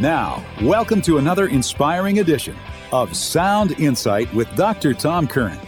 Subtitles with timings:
[0.00, 2.54] Now, welcome to another inspiring edition
[2.92, 4.94] of Sound Insight with Dr.
[4.94, 5.58] Tom Curran.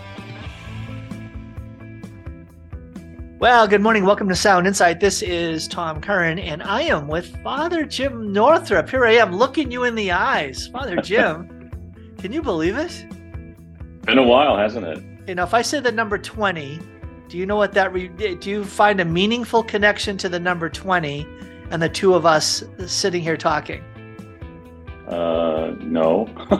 [3.40, 4.04] Well, good morning.
[4.04, 5.00] Welcome to Sound Insight.
[5.00, 8.88] This is Tom Curran, and I am with Father Jim Northrop.
[8.88, 10.68] Here I am looking you in the eyes.
[10.68, 11.68] Father Jim,
[12.18, 13.04] can you believe it?
[14.02, 15.02] Been a while, hasn't it?
[15.26, 16.78] You know, if I say the number 20,
[17.26, 20.68] do you know what that, re- do you find a meaningful connection to the number
[20.68, 21.26] 20
[21.72, 23.82] and the two of us sitting here talking?
[25.10, 26.28] Uh, no.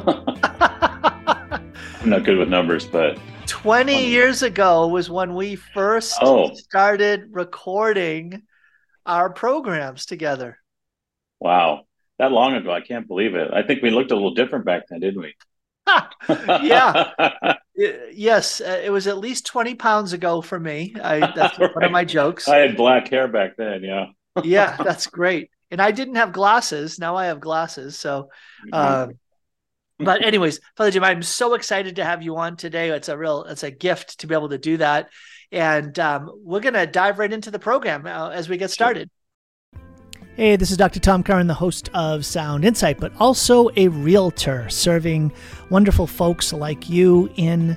[2.03, 6.53] I'm not good with numbers, but 20 years ago was when we first Oh.
[6.55, 8.43] started recording
[9.07, 10.59] our programs together.
[11.41, 11.83] wow,
[12.19, 13.51] that long ago, I can't believe it.
[13.53, 15.35] I think we looked a little different back then, didn't we?
[16.63, 17.55] Yeah.
[18.13, 20.95] Yes, uh, it was at least 20 pounds ago for me.
[21.03, 22.47] I, that's one of my jokes.
[22.47, 23.83] I had black hair back then.
[23.83, 24.07] Yeah.
[24.45, 25.51] yeah, that's great.
[25.70, 26.98] And I didn't have glasses.
[26.98, 27.98] Now I have glasses.
[27.98, 28.30] So,
[28.73, 29.19] um,
[29.99, 32.90] but anyways, Father Jim, I'm so excited to have you on today.
[32.90, 35.10] It's a real, it's a gift to be able to do that.
[35.52, 39.10] And um, we're going to dive right into the program uh, as we get started.
[40.37, 41.01] Hey, this is Dr.
[41.01, 45.32] Tom Curran, the host of Sound Insight, but also a realtor serving
[45.68, 47.77] wonderful folks like you in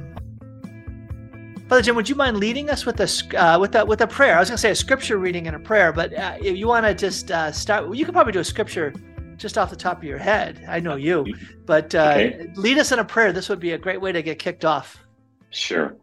[1.71, 4.35] Father Jim, would you mind leading us with a uh, with a with a prayer?
[4.35, 6.67] I was going to say a scripture reading and a prayer, but uh, if you
[6.67, 8.93] want to just uh, start, you could probably do a scripture
[9.37, 10.65] just off the top of your head.
[10.67, 11.25] I know you,
[11.65, 12.47] but uh, Okay.
[12.55, 13.31] lead us in a prayer.
[13.31, 15.01] This would be a great way to get kicked off.
[15.49, 15.95] Sure.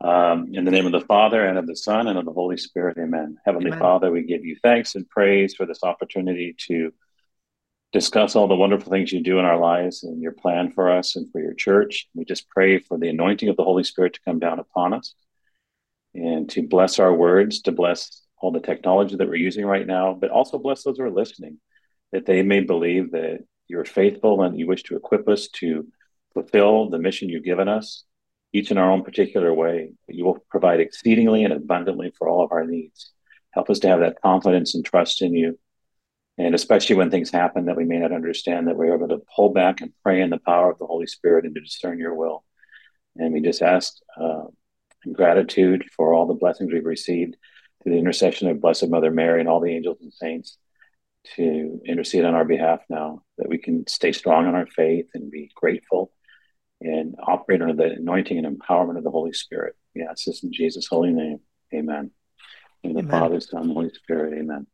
[0.00, 2.56] Um, in the name of the Father and of the Son and of the Holy
[2.56, 3.38] Spirit, amen.
[3.44, 3.78] Heavenly Amen.
[3.78, 6.92] Father, we give you thanks and praise for this opportunity to
[7.92, 11.16] discuss all the wonderful things you do in our lives and your plan for us
[11.16, 12.08] and for your church.
[12.14, 15.14] We just pray for the anointing of the Holy Spirit to come down upon us
[16.14, 20.16] and to bless our words, to bless all the technology that we're using right now,
[20.18, 21.58] but also bless those who are listening,
[22.12, 25.86] that they may believe that you're faithful and you wish to equip us to
[26.34, 28.04] fulfill the mission you've given us,
[28.52, 29.90] each in our own particular way.
[30.08, 33.12] You will provide exceedingly and abundantly for all of our needs.
[33.50, 35.58] Help us to have that confidence and trust in you.
[36.38, 39.50] And especially when things happen that we may not understand, that we're able to pull
[39.52, 42.44] back and pray in the power of the Holy Spirit and to discern your will.
[43.16, 44.44] And we just ask uh,
[45.04, 47.36] in gratitude for all the blessings we've received
[47.82, 50.58] through the intercession of Blessed Mother Mary and all the angels and saints
[51.34, 55.30] to intercede on our behalf now, that we can stay strong in our faith and
[55.32, 56.12] be grateful
[56.80, 59.74] and operate under the anointing and empowerment of the Holy Spirit.
[59.94, 61.40] We ask this in Jesus' holy name.
[61.74, 62.12] Amen.
[62.84, 63.10] In the Amen.
[63.10, 64.38] Father, Son, Holy Spirit.
[64.38, 64.66] Amen.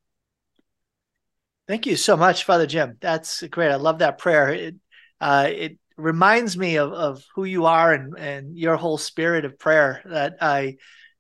[1.66, 2.98] Thank you so much, Father Jim.
[3.00, 3.70] That's great.
[3.70, 4.50] I love that prayer.
[4.52, 4.74] It
[5.20, 9.58] uh, it reminds me of, of who you are and, and your whole spirit of
[9.58, 10.76] prayer that I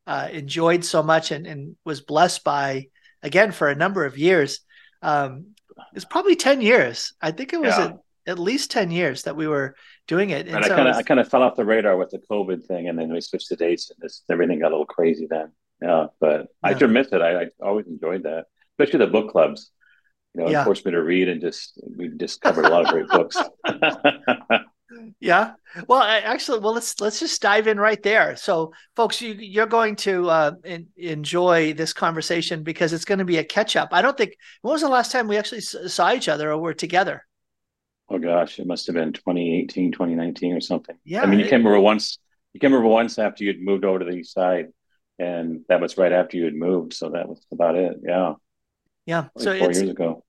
[0.06, 2.88] uh, enjoyed so much and, and was blessed by
[3.22, 4.60] again for a number of years.
[5.00, 5.54] Um,
[5.94, 7.14] it's probably 10 years.
[7.22, 7.84] I think it was Yeah.
[7.84, 7.96] at,
[8.26, 9.76] at least 10 years that we were
[10.08, 10.48] doing it.
[10.48, 12.66] And, I so kind of I kind of fell off the radar with the COVID
[12.66, 15.52] thing, and then we switched the dates, and this everything got a little crazy then.
[15.80, 16.78] Yeah, but I Yeah.
[16.78, 17.22] sure miss it.
[17.22, 19.70] I, I always enjoyed that, especially the book clubs.
[20.34, 20.62] You know, Yeah.
[20.62, 23.36] it forced me to read and just we just covered a lot of great books.
[25.18, 25.52] Yeah.
[25.88, 28.36] Well, actually, well, let's let's just dive in right there.
[28.36, 33.24] So, folks, you you're going to uh, en- enjoy this conversation because it's going to
[33.24, 33.88] be a catch up.
[33.92, 36.74] I don't think when was the last time we actually saw each other or were
[36.74, 37.24] together?
[38.10, 40.94] oh gosh, it must have been 2018, 2019 or something.
[41.04, 41.22] Yeah.
[41.22, 42.18] I mean, you it- came over once.
[42.52, 44.66] You came over once after you'd moved over to the east side,
[45.18, 46.92] and that was right after you had moved.
[46.92, 47.96] So that was about it.
[48.06, 48.34] Yeah,
[49.06, 49.28] yeah.
[49.34, 50.24] like So four it's years ago.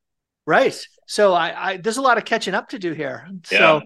[0.45, 0.87] right.
[1.07, 3.27] So I, I there's a lot of catching up to do here.
[3.45, 3.83] So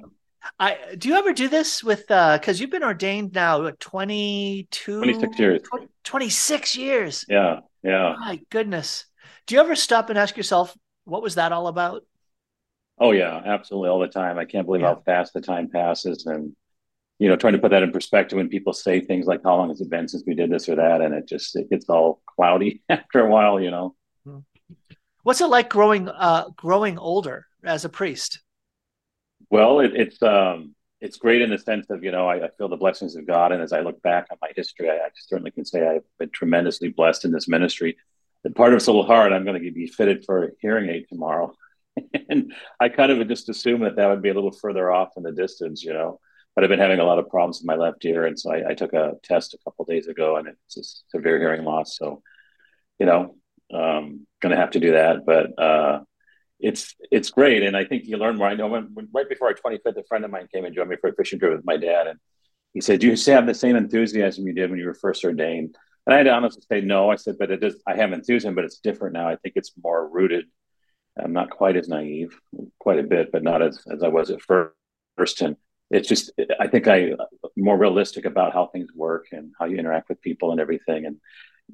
[0.60, 5.00] I do you ever do this with uh because you've been ordained now what, 22
[5.02, 5.62] 26 years.
[5.64, 7.26] 20 26 years.
[7.28, 8.16] Yeah, yeah.
[8.20, 9.06] My goodness.
[9.48, 10.76] Do you ever stop and ask yourself
[11.06, 12.04] what was that all about?
[13.00, 14.38] Oh yeah, absolutely, all the time.
[14.38, 14.96] I can't believe Yeah.
[14.96, 16.56] how fast the time passes, and
[17.20, 19.70] you know, trying to put that in perspective when people say things like, "How long
[19.70, 22.22] has it been since we did this or that?" and it just it gets all
[22.28, 23.96] cloudy after a while, you know.
[25.30, 28.40] What's it like growing uh growing older as a priest?
[29.52, 32.68] Well, it, it's um, it's great in the sense of you know I, I feel
[32.68, 35.52] the blessings of God, and as I look back on my history, I, I certainly
[35.52, 37.96] can say I've been tremendously blessed in this ministry.
[38.44, 39.32] The part of it's a little hard.
[39.32, 41.54] I'm going to be fitted for a hearing aid tomorrow,
[42.30, 45.22] and I kind of just assumed that that would be a little further off in
[45.22, 46.20] the distance, you know.
[46.56, 48.70] but I've been having a lot of problems with my left ear, and so I,
[48.70, 50.84] I took a test a couple days ago, and it's a
[51.16, 51.96] severe hearing loss.
[51.96, 52.24] So,
[52.98, 53.36] you know,
[53.74, 56.02] um, going to have to do that, but uh,
[56.60, 58.48] it's it's great, and I think you learn more.
[58.48, 60.90] I know when, when right before our 25th, a friend of mine came and joined
[60.90, 62.20] me for a fishing trip with my dad, and
[62.74, 65.76] he said, "Do you have the same enthusiasm you did when you were first ordained?"
[66.06, 67.12] And I had to honestly say no.
[67.12, 67.82] I said, "But it is.
[67.88, 69.30] I have enthusiasm, but it's different now.
[69.30, 70.46] I think it's more rooted.
[71.18, 72.38] I'm not quite as naive,
[72.80, 75.42] quite a bit, but not as as I was at first.
[75.42, 75.56] And
[75.92, 77.12] it's just, I think I
[77.58, 81.06] more realistic about how things work and how you interact with people and everything.
[81.06, 81.18] And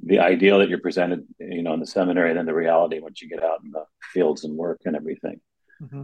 [0.04, 3.22] the ideal that you're presented, you know, in the seminary, and then the reality once
[3.22, 5.40] you get out in the fields and work and everything.
[5.82, 6.04] Mm-hmm.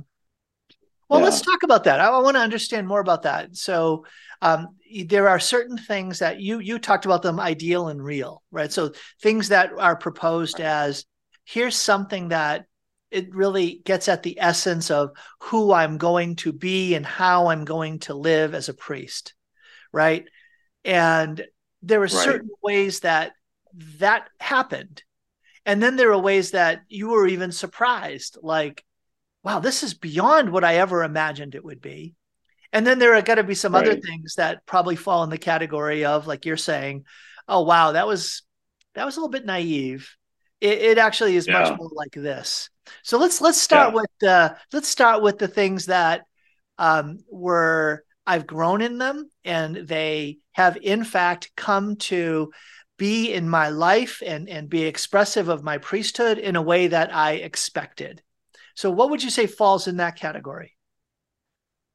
[1.10, 1.26] Well, yeah.
[1.26, 2.00] let's talk about that.
[2.00, 3.56] I, I want to understand more about that.
[3.56, 4.06] So,
[4.42, 8.72] um, there are certain things that you you talked about them ideal and real, right?
[8.72, 11.06] So things that are proposed as
[11.46, 12.66] here's something that
[13.12, 15.12] it really gets at the essence of
[15.42, 19.34] who I'm going to be and how I'm going to live as a priest,
[19.92, 20.26] right?
[20.86, 21.46] And
[21.82, 22.12] there are right.
[22.12, 23.34] certain ways that
[24.00, 25.04] that happened.
[25.66, 28.84] And then there are ways that you were even surprised, like,
[29.44, 32.16] wow, this is beyond what I ever imagined it would be.
[32.74, 33.86] And then there are going to be some right.
[33.86, 37.06] other things that probably fall in the category of, like you're saying,
[37.48, 38.44] oh wow, that was
[38.96, 40.16] that was a little bit naive.
[40.60, 41.62] It, it actually is yeah.
[41.62, 42.70] much more like this.
[43.04, 44.02] So let's let's start yeah.
[44.02, 46.24] with uh, let's start with the things that
[46.78, 52.52] um, were I've grown in them, and they have in fact come to
[53.02, 57.12] be in my life and and be expressive of my priesthood in a way that
[57.12, 58.22] I expected.
[58.76, 60.78] So, what would you say falls in that category?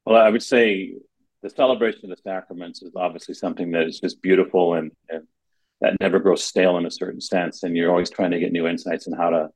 [0.04, 0.94] Well, I would say
[1.42, 5.28] the celebration of the sacraments is obviously something that is just beautiful and, and
[5.80, 7.62] that never grows stale in a certain sense.
[7.62, 9.50] And you're always trying to get new insights on how to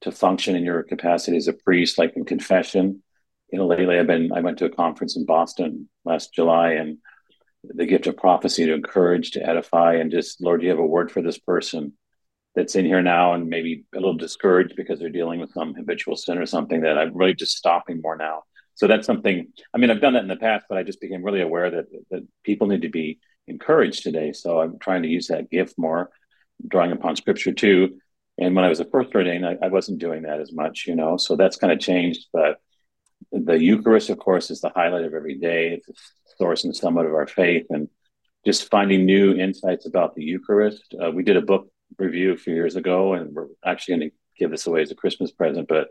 [0.00, 3.00] to function in your capacity as a priest, like in confession.
[3.52, 6.98] You know, lately I've been I went to a conference in Boston last July and
[7.64, 11.10] the gift of prophecy to encourage, to edify, and just, Lord, you have a word
[11.10, 11.92] for this person
[12.54, 16.16] that's in here now and maybe a little discouraged because they're dealing with some habitual
[16.16, 18.42] sin or something that I'm really just stopping more now.
[18.74, 21.22] So that's something, I mean, I've done that in the past, but I just became
[21.22, 24.32] really aware that, that people need to be encouraged today.
[24.32, 26.10] So I'm trying to use that gift more,
[26.66, 27.98] drawing upon scripture too.
[28.38, 30.96] And when I was a first ordained, I, I wasn't doing that as much, you
[30.96, 32.26] know, so that's kind of changed.
[32.32, 32.56] But
[33.30, 35.74] the Eucharist, of course, is the highlight of every day.
[35.86, 37.66] It's source and summit of our faith.
[37.70, 37.88] And
[38.44, 40.94] just finding new insights about the Eucharist.
[41.00, 41.64] Uh, we did a book
[41.98, 44.94] review a few years ago, and we're actually going to give this away as a
[45.02, 45.68] Christmas present.
[45.68, 45.88] But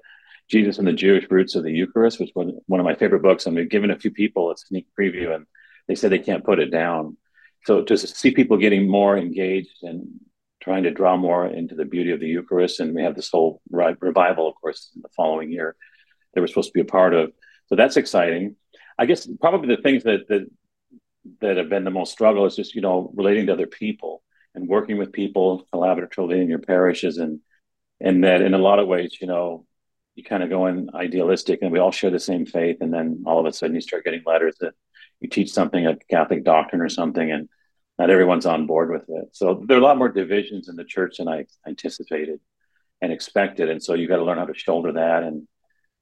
[0.50, 3.46] Jesus and the Jewish Roots of the Eucharist, which was one of my favorite books,
[3.46, 5.46] and we've given a few people a sneak preview, and
[5.88, 7.18] they said they can't put it down.
[7.66, 10.08] So to see people getting more engaged and
[10.60, 13.62] trying to draw more into the beauty of the Eucharist, and we have this whole
[13.70, 15.76] revival, of course, in the following year
[16.34, 17.32] that we're supposed to be a part of.
[17.68, 18.56] So that's exciting.
[19.00, 20.48] I guess probably the things that that
[21.42, 24.22] that have been the most struggle is just you know relating to other people
[24.54, 27.40] and working with people collaboratively in your parishes and
[28.00, 29.66] and that in a lot of ways you know
[30.16, 33.24] you kind of go in idealistic and we all share the same faith and then
[33.26, 34.74] all of a sudden you start getting letters that
[35.22, 37.50] you teach something a catholic doctrine or something and
[38.00, 39.30] not everyone's on board with it.
[39.34, 42.40] So there are a lot more divisions in the church than i anticipated
[43.02, 43.70] and expected.
[43.70, 45.48] And so you got to learn how to shoulder that and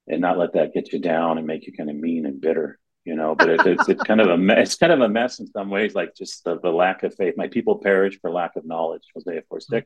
[0.08, 2.80] and not let that get you down and make you kind of mean and bitter
[3.08, 5.40] you know but it, it's, it's kind of a mess, it's kind of a mess
[5.40, 7.36] in some ways like just the, the lack of faith.
[7.38, 9.84] My people perish for lack of knowledge hosea 4 6 mm-hmm.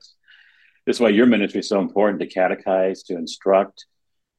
[0.86, 3.86] this is why your ministry is so important to catechize to instruct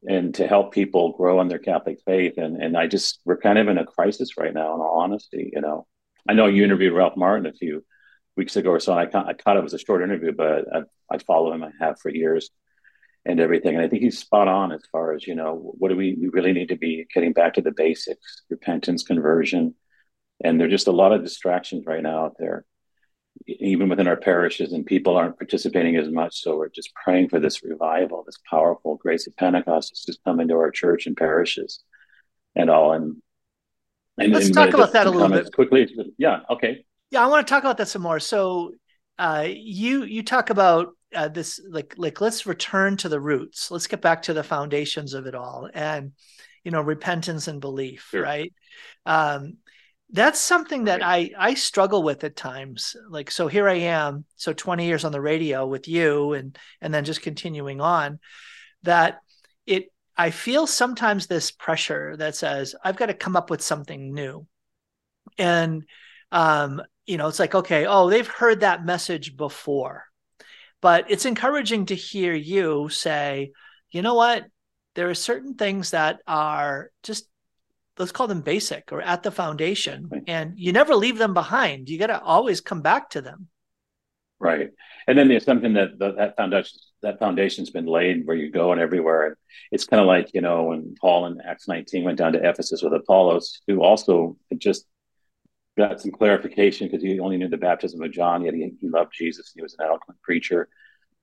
[0.06, 2.34] and to help people grow in their catholic faith.
[2.36, 5.50] And and i just we're kind of in a crisis right now in all honesty
[5.54, 5.86] you know.
[6.28, 7.84] I know you interviewed ralph martin a few
[8.36, 10.80] weeks ago or so and i, I caught it was a short interview but I,
[11.14, 12.50] I follow him i have for years
[13.24, 13.76] and everything.
[13.76, 16.28] And I think he's spot on as far as, you know, what do we, we
[16.28, 19.74] really need to be getting back to the basics, repentance, conversion.
[20.42, 22.64] And there's just a lot of distractions right now out there,
[23.46, 26.42] even within our parishes, and people aren't participating as much.
[26.42, 30.40] So we're just praying for this revival, this powerful grace of Pentecost to just come
[30.40, 31.84] into our church and parishes
[32.56, 32.92] and all.
[32.92, 33.22] And,
[34.18, 35.88] and let's and talk about that a little bit quickly.
[36.18, 36.40] Yeah.
[36.50, 36.84] Okay.
[37.12, 37.24] Yeah.
[37.24, 38.18] I want to talk about that some more.
[38.18, 38.72] So
[39.16, 43.70] uh, you, you talk about uh, this like like let's return to the roots.
[43.70, 46.12] Let's get back to the foundations of it all and
[46.64, 48.22] you know repentance and belief sure.
[48.22, 48.52] right?
[49.06, 49.58] Um
[50.14, 52.94] that's something that i i struggle with at times.
[53.08, 56.92] Like so here i am so 20 years on the radio with you and and
[56.92, 58.20] then just continuing on
[58.82, 59.20] that
[59.66, 64.12] it i feel sometimes this pressure that says i've got to come up with something
[64.14, 64.46] new.
[65.38, 65.84] And
[66.30, 70.04] um you know it's like okay oh they've heard that message before
[70.82, 73.52] but it's encouraging to hear you say,
[73.90, 74.44] you know what?
[74.94, 77.26] There are certain things that are just
[77.98, 81.88] let's call them basic or at the foundation and you never leave them behind.
[81.88, 83.48] You got to always come back to them.
[84.40, 84.70] Right.
[85.06, 88.80] And then there's something that that foundation that foundation's been laid where you go and
[88.80, 89.36] everywhere and
[89.70, 92.80] it's kind of like you know when paul in acts 19 went down to ephesus
[92.80, 94.86] with apollos who also just
[95.76, 99.12] got some clarification because he only knew the baptism of john yet he, he loved
[99.12, 100.68] jesus he was an eloquent preacher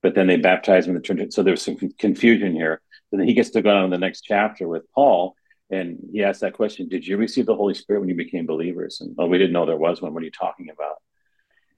[0.02, 3.28] but then they baptized him in the church so there's some confusion here and then
[3.28, 5.36] he gets to go on the next chapter with paul
[5.70, 9.02] and he asks that question Did you receive the Holy Spirit when you became believers?
[9.02, 10.14] And well, we didn't know there was one.
[10.14, 10.96] What are you talking about?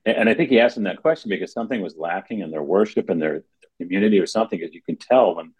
[0.05, 2.63] And, and I think he asked him that question because something was lacking in their
[2.63, 5.53] worship and their, their community or something, as you can tell when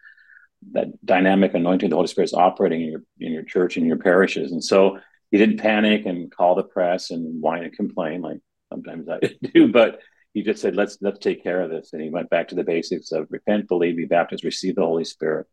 [0.72, 3.86] that dynamic anointing of the Holy Spirit is operating in your in your church and
[3.86, 4.52] your parishes.
[4.52, 4.98] And so
[5.32, 8.38] he didn't panic and call the press and whine and complain like
[8.72, 9.18] sometimes I
[9.54, 9.98] do, but
[10.32, 12.62] he just said, "Let's let's take care of this." And he went back to the
[12.62, 15.48] basics of repent, believe, be baptized, receive the Holy Spirit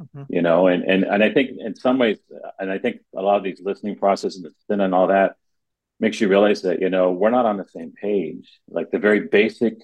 [0.00, 0.22] mm-hmm.
[0.28, 2.18] you know and, and and i think in some ways
[2.58, 5.36] and i think a lot of these listening processes and sin and all that
[5.98, 9.28] makes you realize that you know we're not on the same page like the very
[9.28, 9.74] basic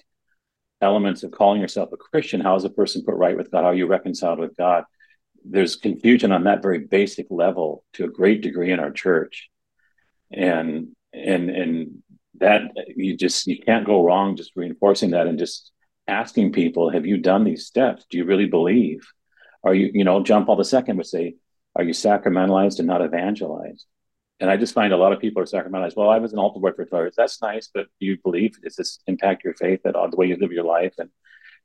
[0.81, 3.69] elements of calling yourself a christian how is a person put right with god how
[3.69, 4.83] are you reconciled with god
[5.45, 9.49] there's confusion on that very basic level to a great degree in our church
[10.31, 12.03] and and and
[12.39, 12.61] that
[12.95, 15.71] you just you can't go wrong just reinforcing that and just
[16.07, 19.01] asking people have you done these steps do you really believe
[19.63, 21.35] are you, you know, John Paul II would say,
[21.75, 23.85] are you sacramentalized and not evangelized?
[24.39, 25.95] And I just find a lot of people are sacramentalized.
[25.95, 27.15] Well, I was an altar boy for 12 years.
[27.17, 28.61] That's nice, but do you believe?
[28.61, 30.93] Does this impact your faith at all, the way you live your life?
[30.99, 31.09] And,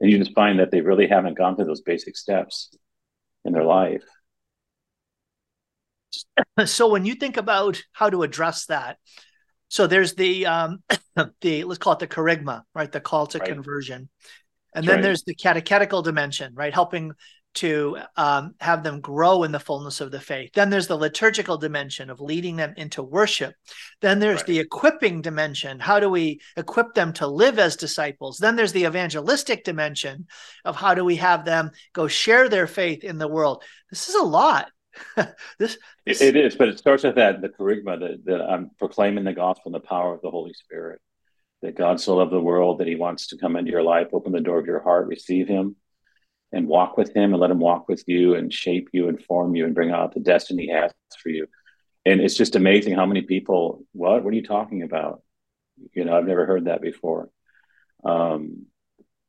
[0.00, 2.74] and you just find that they really haven't gone through those basic steps
[3.44, 4.04] in their life.
[6.66, 8.98] So when you think about how to address that,
[9.68, 10.82] so there's the um,
[11.40, 12.92] the let's call it the kerygma, right?
[12.92, 13.48] The call to right.
[13.48, 14.08] conversion.
[14.74, 15.02] And That's then right.
[15.02, 16.72] there's the catechetical dimension, right?
[16.72, 17.12] Helping
[17.54, 20.50] to um, have them grow in the fullness of the faith.
[20.54, 23.54] Then there's the liturgical dimension of leading them into worship.
[24.00, 24.46] Then there's right.
[24.46, 25.78] the equipping dimension.
[25.78, 28.38] How do we equip them to live as disciples?
[28.38, 30.26] Then there's the evangelistic dimension
[30.64, 33.62] of how do we have them go share their faith in the world?
[33.90, 34.70] This is a lot.
[35.58, 39.24] this, this, it is, but it starts with that the kerygma that, that I'm proclaiming
[39.24, 41.00] the gospel and the power of the Holy Spirit.
[41.62, 44.32] That God so loved the world that He wants to come into your life, open
[44.32, 45.76] the door of your heart, receive Him,
[46.52, 49.54] and walk with him and let him walk with you and shape you and form
[49.54, 50.92] you and bring out the destiny he has
[51.22, 51.46] for you.
[52.04, 55.22] And it's just amazing how many people, what, what are you talking about?
[55.94, 57.30] You know, I've never heard that before.
[58.04, 58.66] Um,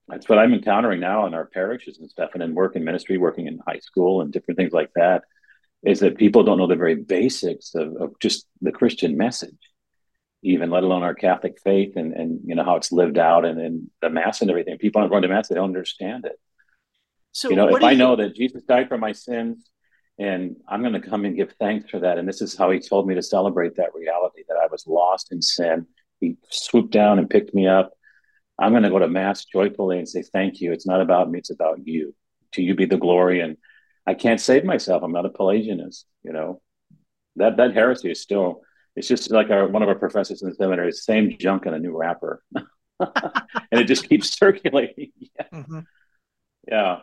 [0.07, 3.17] that's what I'm encountering now in our parishes and stuff, and in work and ministry,
[3.17, 5.23] working in high school and different things like that,
[5.83, 9.57] is that people don't know the very basics of, of just the Christian message,
[10.41, 13.59] even let alone our Catholic faith and, and you know how it's lived out and,
[13.61, 14.77] and the mass and everything.
[14.77, 16.37] People aren't going to mass; they don't understand it.
[17.33, 19.69] So you know, if I know that Jesus died for my sins,
[20.19, 22.79] and I'm going to come and give thanks for that, and this is how He
[22.79, 25.87] told me to celebrate that reality that I was lost in sin.
[26.19, 27.91] He swooped down and picked me up.
[28.59, 30.71] I'm going to go to Mass joyfully and say thank you.
[30.71, 32.15] It's not about me; it's about you.
[32.53, 33.39] To you be the glory.
[33.39, 33.57] And
[34.05, 35.01] I can't save myself.
[35.01, 36.03] I'm not a Pelagianist.
[36.21, 36.61] You know,
[37.37, 38.61] that that heresy is still.
[38.95, 41.79] It's just like our one of our professors in the seminary, same junk in a
[41.79, 42.61] new wrapper, and
[43.71, 45.11] it just keeps circulating.
[45.17, 45.45] yeah.
[45.51, 45.79] Mm-hmm.
[46.67, 46.97] yeah.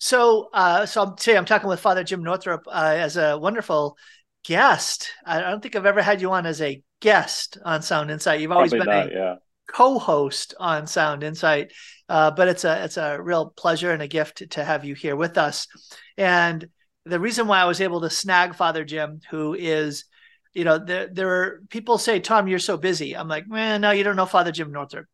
[0.00, 3.98] So, uh, so I'm, today I'm talking with Father Jim Northrop uh, as a wonderful
[4.46, 5.10] guest.
[5.26, 8.40] I don't think I've ever had you on as a guest on Sound Insight.
[8.40, 9.34] You've always Probably been not, a yeah.
[9.68, 11.72] co-host on Sound Insight,
[12.08, 15.16] uh, but it's a it's a real pleasure and a gift to have you here
[15.16, 15.68] with us.
[16.16, 16.66] And
[17.04, 20.06] the reason why I was able to snag Father Jim, who is
[20.54, 23.14] you know, there there are people say, Tom, you're so busy.
[23.14, 25.06] I'm like, man, no, you don't know Father Jim Northrop.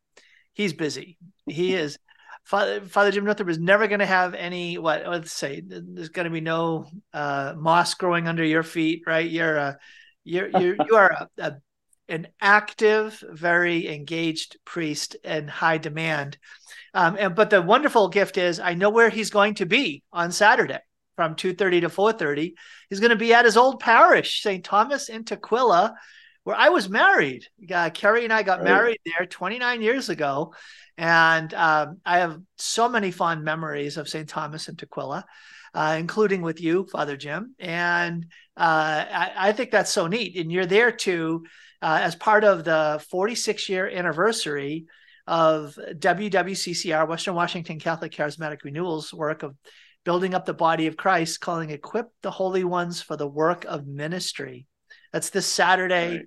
[0.54, 1.18] He's busy.
[1.44, 1.98] He is
[2.46, 6.26] Father, Father Jim Northrop is never going to have any what let's say there's going
[6.26, 9.28] to be no uh, moss growing under your feet, right?
[9.28, 9.78] You're a
[10.22, 11.56] you're you're you are a, a,
[12.08, 16.38] an active, very engaged priest in high demand.
[16.94, 20.30] Um, and but the wonderful gift is I know where he's going to be on
[20.30, 20.78] Saturday
[21.16, 22.52] from 2:30 to 4:30.
[22.88, 24.64] He's going to be at his old parish, St.
[24.64, 25.94] Thomas in Tukwila,
[26.46, 27.44] where I was married.
[27.74, 28.66] Uh, Kerry and I got right.
[28.66, 30.54] married there 29 years ago.
[30.96, 34.28] And um, I have so many fond memories of St.
[34.28, 35.24] Thomas and Tukwila,
[35.74, 37.56] uh, including with you, Father Jim.
[37.58, 38.26] And
[38.56, 40.36] uh, I, I, think that's so neat.
[40.36, 41.46] And you're there too,
[41.82, 44.86] uh, as part of the 46 year anniversary
[45.26, 49.56] of WWCCR, Western Washington Catholic Charismatic Renewal's work of
[50.04, 53.88] building up the body of Christ, calling Equip the Holy Ones for the Work of
[53.88, 54.68] Ministry.
[55.12, 56.26] That's this Saturday, right.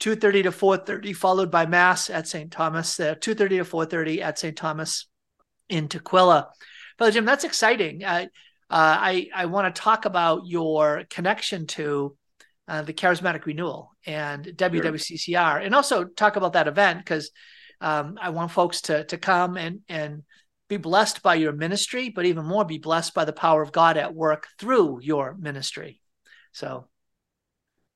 [0.00, 4.56] 2.30 to 4.30 followed by mass at st thomas uh, 2.30 to 4.30 at st
[4.56, 5.06] thomas
[5.68, 6.46] in tukwila
[6.98, 8.04] Father Jim, that's exciting.
[8.04, 8.26] Uh,
[8.70, 12.16] uh, I I want to talk about your connection to
[12.68, 17.30] uh, the Charismatic Renewal and WWCCR, and also talk about that event because
[17.80, 20.22] um, I want folks to to come and and
[20.68, 23.96] be blessed by your ministry, but even more be blessed by the power of God
[23.96, 26.00] at work through your ministry.
[26.52, 26.88] So,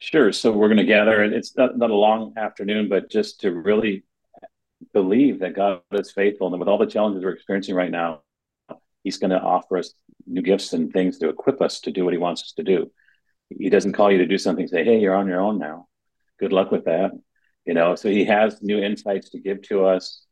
[0.01, 0.33] sure.
[0.33, 4.03] So we're going to gather, it's not, not a long afternoon, but just to really
[4.93, 8.23] believe that God is faithful, and with all the challenges we're experiencing right now,
[9.05, 9.95] He's going to offer us
[10.27, 12.91] new gifts and things to equip us to do what He wants us to do.
[13.49, 15.87] He doesn't call you to do something, say, "Hey, you're on your own now.
[16.39, 17.13] Good luck with that."
[17.65, 17.95] You know.
[17.95, 20.27] So He has new insights to give to us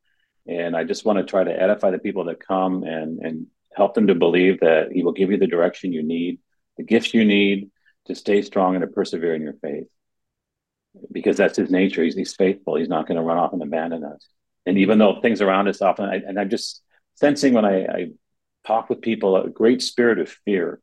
[0.48, 3.94] and I just want to try to edify the people that come and, and help
[3.94, 6.40] them to believe that He will give you the direction you need,
[6.78, 7.70] the gifts you need
[8.08, 9.86] to stay strong and to persevere in your faith.
[11.12, 12.02] Because that's His nature.
[12.02, 12.76] He's, he's faithful.
[12.76, 14.26] He's not going to run off and abandon us.
[14.66, 16.82] And even though things around us often, I, and I'm just
[17.14, 18.06] sensing when I, I
[18.66, 20.80] talk with people a great spirit of fear.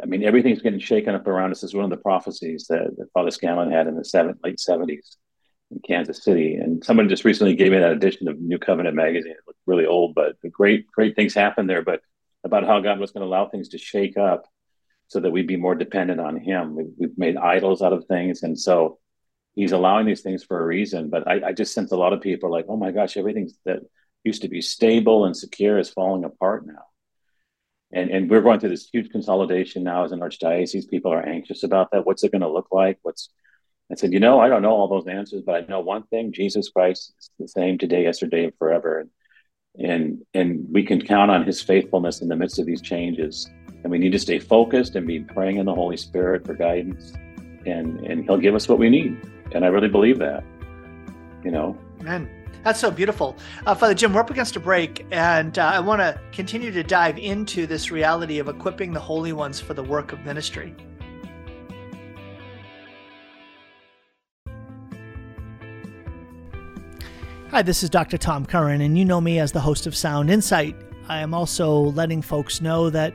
[0.00, 1.62] I mean, everything's getting shaken up around us.
[1.62, 5.16] Is one of the prophecies that, that Father Scanlan had in the seven, late 70s
[5.70, 6.54] in Kansas City.
[6.54, 9.32] And someone just recently gave me that edition of New Covenant magazine.
[9.32, 11.82] It looked really old, but great, great things happened there.
[11.82, 12.00] But
[12.44, 14.46] about how God was going to allow things to shake up
[15.08, 16.74] so that we'd be more dependent on Him.
[16.76, 18.42] We, we've made idols out of things.
[18.42, 18.98] And so
[19.54, 21.10] He's allowing these things for a reason.
[21.10, 23.50] But I, I just sense a lot of people are like, oh my gosh, everything
[23.64, 23.80] that
[24.22, 26.84] used to be stable and secure is falling apart now.
[27.90, 30.88] And, and we're going through this huge consolidation now as an archdiocese.
[30.88, 32.06] People are anxious about that.
[32.06, 32.98] What's it going to look like?
[33.02, 33.30] What's
[33.90, 36.32] I said, you know, I don't know all those answers, but I know one thing:
[36.32, 39.00] Jesus Christ is the same today, yesterday, and forever.
[39.00, 39.10] And
[39.78, 43.50] and and we can count on His faithfulness in the midst of these changes.
[43.88, 47.14] And we need to stay focused and be praying in the Holy Spirit for guidance,
[47.64, 49.18] and and He'll give us what we need.
[49.52, 50.44] And I really believe that.
[51.42, 51.78] You know.
[52.00, 52.28] Amen.
[52.64, 53.34] That's so beautiful.
[53.64, 56.82] Uh, Father Jim, we're up against a break, and uh, I want to continue to
[56.82, 60.74] dive into this reality of equipping the holy ones for the work of ministry.
[67.50, 68.18] Hi, this is Dr.
[68.18, 70.76] Tom Curran, and you know me as the host of Sound Insight.
[71.08, 73.14] I am also letting folks know that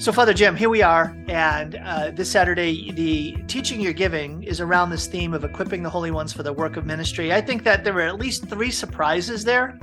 [0.00, 1.12] So, Father Jim, here we are.
[1.26, 5.90] And uh, this Saturday, the teaching you're giving is around this theme of equipping the
[5.90, 7.32] holy ones for the work of ministry.
[7.32, 9.76] I think that there were at least three surprises there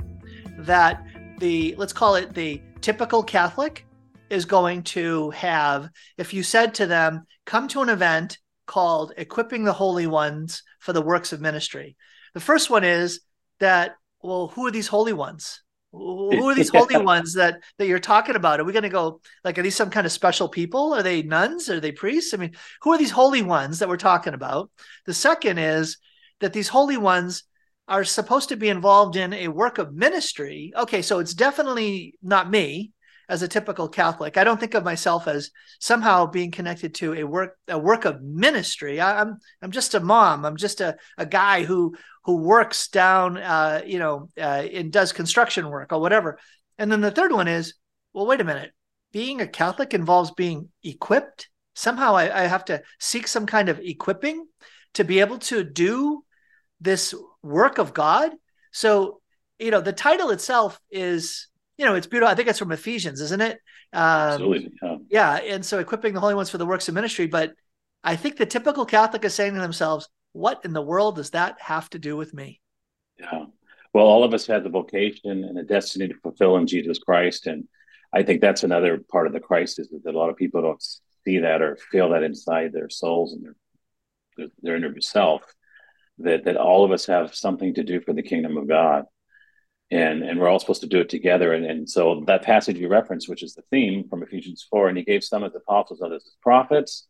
[0.60, 1.04] that
[1.38, 3.84] the, let's call it the typical Catholic,
[4.30, 5.90] is going to have.
[6.16, 10.94] If you said to them, come to an event called Equipping the Holy Ones for
[10.94, 11.94] the Works of Ministry,
[12.32, 13.20] the first one is
[13.60, 15.60] that, well, who are these holy ones?
[15.92, 18.60] Who are these holy ones that that you're talking about?
[18.60, 20.94] Are we going to go like are these some kind of special people?
[20.94, 21.68] Are they nuns?
[21.70, 22.34] Are they priests?
[22.34, 24.70] I mean, who are these holy ones that we're talking about?
[25.06, 25.98] The second is
[26.40, 27.44] that these holy ones
[27.88, 30.72] are supposed to be involved in a work of ministry.
[30.76, 32.92] Okay, so it's definitely not me
[33.28, 34.36] as a typical Catholic.
[34.36, 38.22] I don't think of myself as somehow being connected to a work a work of
[38.22, 39.00] ministry.
[39.00, 40.44] I, am I'm just a mom.
[40.44, 45.12] I'm just a, a guy who who works down, uh, you know, uh, and does
[45.12, 46.38] construction work or whatever.
[46.78, 47.74] And then the third one is,
[48.12, 48.72] well, wait a minute.
[49.12, 51.48] Being a Catholic involves being equipped.
[51.74, 54.46] Somehow I, I have to seek some kind of equipping
[54.94, 56.24] to be able to do
[56.80, 58.32] this work of God.
[58.72, 59.20] So,
[59.58, 62.30] you know, the title itself is you know, it's beautiful.
[62.30, 63.58] I think it's from Ephesians, isn't it?
[63.92, 64.72] Um, Absolutely.
[64.82, 64.96] Yeah.
[65.10, 65.34] yeah.
[65.54, 67.26] And so equipping the holy ones for the works of ministry.
[67.26, 67.52] But
[68.02, 71.60] I think the typical Catholic is saying to themselves, what in the world does that
[71.60, 72.60] have to do with me?
[73.18, 73.46] Yeah.
[73.92, 77.46] Well, all of us have the vocation and a destiny to fulfill in Jesus Christ.
[77.46, 77.64] And
[78.12, 80.82] I think that's another part of the crisis is that a lot of people don't
[81.24, 83.54] see that or feel that inside their souls and
[84.36, 85.42] their, their inner self
[86.18, 89.04] that, that all of us have something to do for the kingdom of God
[89.90, 91.52] and and we're all supposed to do it together.
[91.52, 94.98] And, and so that passage you referenced, which is the theme from Ephesians 4, and
[94.98, 97.06] he gave some as apostles, others as prophets,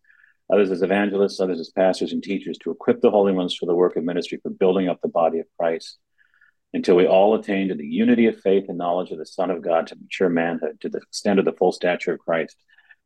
[0.53, 3.75] others as evangelists, others as pastors and teachers to equip the holy ones for the
[3.75, 5.99] work of ministry, for building up the body of Christ,
[6.75, 9.63] until we all attain to the unity of faith and knowledge of the Son of
[9.63, 12.57] God, to mature manhood, to the extent of the full stature of Christ.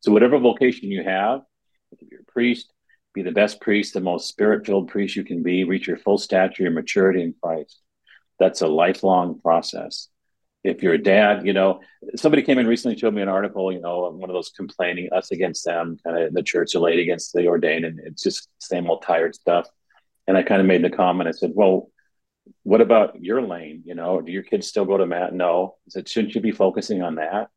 [0.00, 1.42] So whatever vocation you have,
[1.92, 2.72] if you're a priest,
[3.14, 6.62] be the best priest, the most spirit-filled priest you can be, reach your full stature,
[6.64, 7.80] your maturity in Christ
[8.40, 10.08] that's a lifelong process.
[10.64, 11.80] if you're a dad, you know,
[12.16, 15.30] somebody came in recently, showed me an article, you know, one of those complaining us
[15.30, 18.90] against them, kind of in the church late against the ordained, and it's just same
[18.90, 19.68] old tired stuff.
[20.26, 21.28] And I kind of made the comment.
[21.28, 21.90] I said, "Well,
[22.62, 23.82] what about your lane?
[23.84, 25.34] You know, do your kids still go to mat?
[25.34, 25.76] No.
[25.86, 27.48] I said, shouldn't you be focusing on that?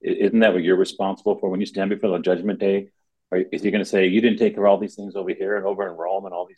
[0.00, 2.88] Isn't that what you're responsible for when you stand before the judgment day?
[3.30, 5.30] Or is he going to say you didn't take care of all these things over
[5.30, 6.48] here and over in Rome and all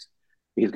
[0.56, 0.74] these?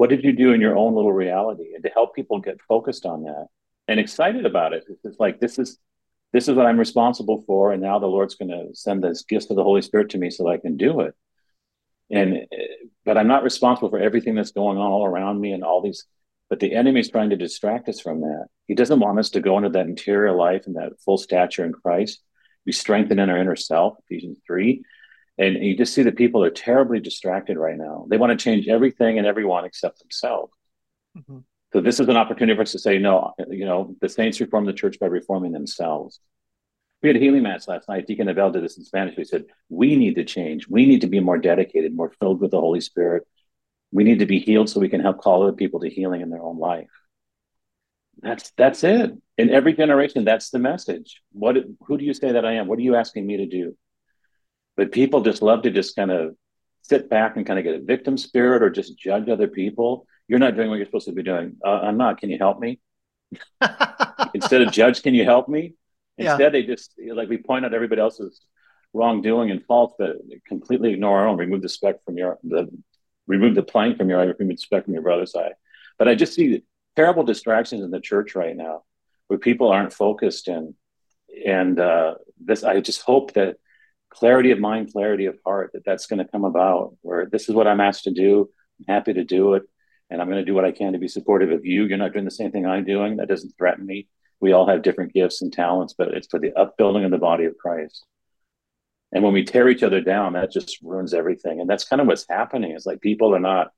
[0.00, 1.74] What did you do in your own little reality?
[1.74, 3.48] And to help people get focused on that
[3.86, 4.84] and excited about it.
[5.04, 5.78] It's like this is
[6.32, 9.50] this is what I'm responsible for, and now the Lord's going to send this gift
[9.50, 11.14] of the Holy Spirit to me so that I can do it.
[12.10, 12.46] And
[13.04, 16.06] but I'm not responsible for everything that's going on all around me and all these.
[16.48, 18.46] But the enemy is trying to distract us from that.
[18.68, 21.74] He doesn't want us to go into that interior life and that full stature in
[21.74, 22.22] Christ.
[22.64, 24.82] We strengthen in our inner self, Ephesians three.
[25.40, 28.06] And you just see that people are terribly distracted right now.
[28.10, 30.52] They want to change everything and everyone except themselves.
[31.16, 31.38] Mm-hmm.
[31.72, 34.66] So this is an opportunity for us to say, no, you know, the saints reform
[34.66, 36.20] the church by reforming themselves.
[37.02, 38.06] We had a healing mass last night.
[38.06, 39.16] Deacon Abel did this in Spanish.
[39.16, 40.68] We said, we need to change.
[40.68, 43.26] We need to be more dedicated, more filled with the Holy Spirit.
[43.92, 46.28] We need to be healed so we can help call other people to healing in
[46.28, 46.90] their own life.
[48.20, 49.12] That's that's it.
[49.38, 51.22] In every generation, that's the message.
[51.32, 52.66] What who do you say that I am?
[52.66, 53.74] What are you asking me to do?
[54.76, 56.36] But people just love to just kind of
[56.82, 60.38] sit back and kind of get a victim spirit or just judge other people you're
[60.38, 61.56] not doing what you're supposed to be doing.
[61.62, 62.20] Uh, I'm not.
[62.20, 62.78] Can you help me?
[64.34, 65.74] Instead of judge, can you help me?
[66.18, 66.48] Instead, yeah.
[66.50, 68.40] they just like we point out everybody else's
[68.92, 71.36] wrongdoing and faults, but completely ignore our own.
[71.36, 72.68] Remove the speck from your the
[73.26, 75.50] remove the plank from your eye, remove the speck from your brother's eye.
[75.98, 76.62] But I just see
[76.94, 78.84] terrible distractions in the church right now,
[79.26, 80.74] where people aren't focused and
[81.44, 82.62] and uh, this.
[82.62, 83.56] I just hope that
[84.10, 86.96] clarity of mind, clarity of heart, that that's going to come about.
[87.02, 88.50] Where this is what I'm asked to do.
[88.78, 89.62] I'm happy to do it
[90.10, 91.84] and I'm going to do what I can to be supportive of you.
[91.84, 93.16] You're not doing the same thing I'm doing.
[93.16, 94.08] That doesn't threaten me.
[94.40, 97.44] We all have different gifts and talents, but it's for the upbuilding of the body
[97.44, 98.04] of Christ.
[99.12, 101.60] And when we tear each other down, that just ruins everything.
[101.60, 102.72] And that's kind of what's happening.
[102.72, 103.68] It's like people are not.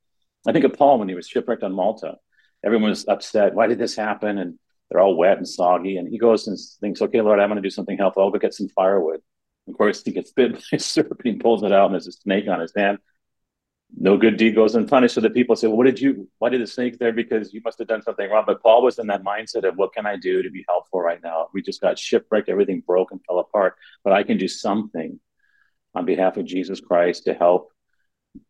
[0.47, 2.16] I think of Paul when he was shipwrecked on Malta.
[2.64, 3.55] Everyone was upset.
[3.55, 4.38] Why did this happen?
[4.38, 5.97] And they're all wet and soggy.
[5.97, 8.23] And he goes and thinks, okay, Lord, I'm going to do something helpful.
[8.23, 9.21] I'll go get some firewood.
[9.68, 11.20] Of course, he gets bit by a serpent.
[11.25, 12.98] He pulls it out, and there's a snake on his hand
[13.96, 15.14] no good deed goes unpunished.
[15.14, 17.12] So the people say, well, what did you, why did the snake there?
[17.12, 18.44] Because you must have done something wrong.
[18.46, 21.22] But Paul was in that mindset of what can I do to be helpful right
[21.22, 21.48] now?
[21.53, 25.20] We just got shipwrecked, everything broke and fell apart, but I can do something
[25.94, 27.70] on behalf of Jesus Christ to help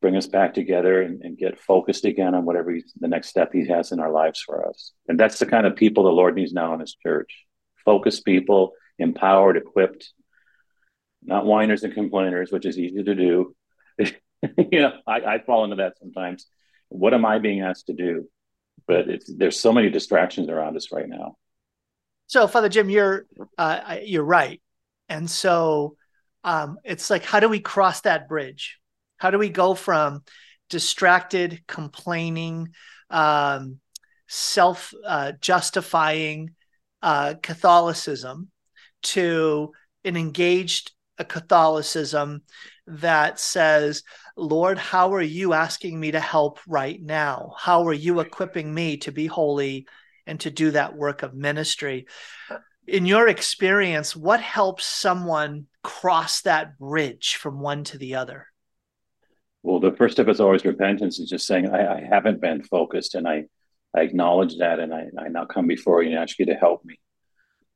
[0.00, 3.66] bring us back together and, and get focused again on whatever the next step he
[3.66, 4.92] has in our lives for us.
[5.08, 7.44] And that's the kind of people the Lord needs now in his church.
[7.84, 10.12] Focused people, empowered, equipped,
[11.24, 13.54] not whiners and complainers, which is easy to do.
[13.98, 16.46] you know, I, I fall into that sometimes.
[16.88, 18.28] What am I being asked to do?
[18.86, 21.36] But it's there's so many distractions around us right now.
[22.26, 24.60] So, Father Jim, you're uh, you're right,
[25.08, 25.96] and so
[26.44, 28.78] um, it's like, how do we cross that bridge?
[29.18, 30.22] How do we go from
[30.68, 32.70] distracted, complaining,
[33.10, 33.78] um,
[34.28, 36.50] self uh, justifying
[37.02, 38.50] uh, Catholicism
[39.02, 39.72] to
[40.04, 42.42] an engaged a Catholicism
[42.86, 44.02] that says,
[44.36, 47.54] Lord, how are you asking me to help right now?
[47.56, 49.86] How are you equipping me to be holy
[50.26, 52.06] and to do that work of ministry?
[52.86, 58.48] In your experience, what helps someone cross that bridge from one to the other?
[59.62, 63.14] Well, the first step is always repentance, is just saying, I, I haven't been focused
[63.14, 63.44] and I,
[63.96, 66.84] I acknowledge that and I, I now come before you and ask you to help
[66.84, 66.98] me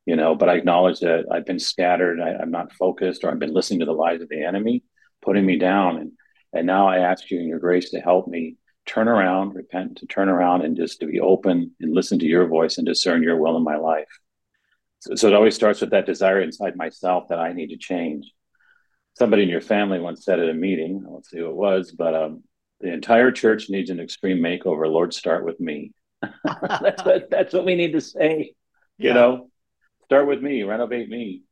[0.06, 3.38] you know but i acknowledge that i've been scattered I, am not focused or i've
[3.38, 4.82] been listening to the lies of the enemy
[5.22, 6.12] putting me down and
[6.56, 10.06] and now I ask you in your grace to help me turn around, repent, to
[10.06, 13.36] turn around and just to be open and listen to your voice and discern your
[13.36, 14.08] will in my life.
[15.00, 18.32] So, so it always starts with that desire inside myself that I need to change.
[19.18, 21.92] Somebody in your family once said at a meeting, I won't say who it was,
[21.92, 22.42] but um,
[22.80, 24.90] the entire church needs an extreme makeover.
[24.90, 25.92] Lord, start with me.
[26.44, 28.54] that's what that's what we need to say.
[28.98, 29.14] You yeah.
[29.14, 29.50] know,
[30.06, 31.42] start with me, renovate me.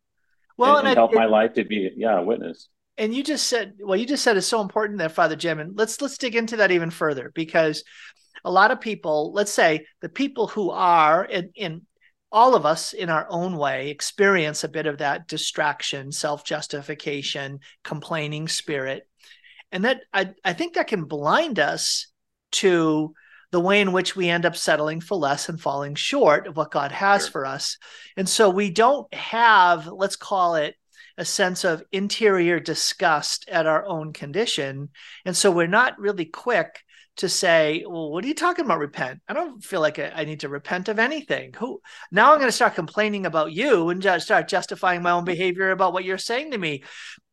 [0.56, 3.22] Well, and, and, and help it, my life to be yeah, a witness and you
[3.22, 6.18] just said well you just said is so important there father jim and let's let's
[6.18, 7.84] dig into that even further because
[8.44, 11.82] a lot of people let's say the people who are in, in
[12.30, 18.48] all of us in our own way experience a bit of that distraction self-justification complaining
[18.48, 19.08] spirit
[19.72, 22.08] and that I, I think that can blind us
[22.52, 23.14] to
[23.54, 26.72] the way in which we end up settling for less and falling short of what
[26.72, 27.30] god has sure.
[27.30, 27.78] for us
[28.16, 30.74] and so we don't have let's call it
[31.16, 34.88] a sense of interior disgust at our own condition.
[35.24, 36.82] And so we're not really quick
[37.16, 38.80] to say, well, what are you talking about?
[38.80, 39.20] Repent.
[39.28, 41.54] I don't feel like I need to repent of anything.
[41.58, 45.24] Who now I'm going to start complaining about you and just start justifying my own
[45.24, 46.82] behavior about what you're saying to me.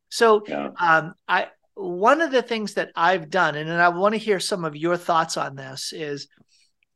[0.09, 0.69] So yeah.
[0.79, 1.47] um, I
[1.81, 4.75] one of the things that I've done, and and I want to hear some of
[4.75, 6.27] your thoughts on this, is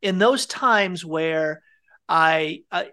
[0.02, 1.62] in those times where
[2.08, 2.90] I, I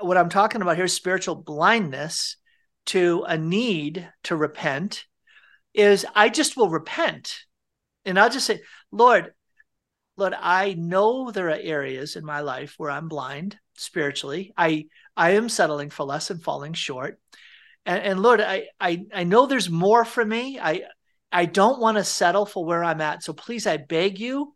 [0.00, 2.36] what I'm talking about here is spiritual blindness
[2.86, 5.04] to a need to repent,
[5.74, 7.36] is I just will repent.
[8.04, 9.32] And I'll just say, Lord,
[10.16, 14.52] Lord, I know there are areas in my life where I'm blind spiritually.
[14.56, 17.20] I I am settling for less and falling short.
[17.86, 20.58] And, and Lord, I, I I know there's more for me.
[20.58, 20.82] I
[21.32, 23.22] I don't want to settle for where I'm at.
[23.22, 24.54] So please, I beg you,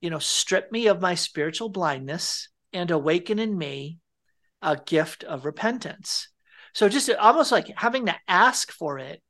[0.00, 3.98] you know, strip me of my spiritual blindness and awaken in me
[4.62, 6.28] a gift of repentance.
[6.74, 9.22] So just almost like having to ask for it,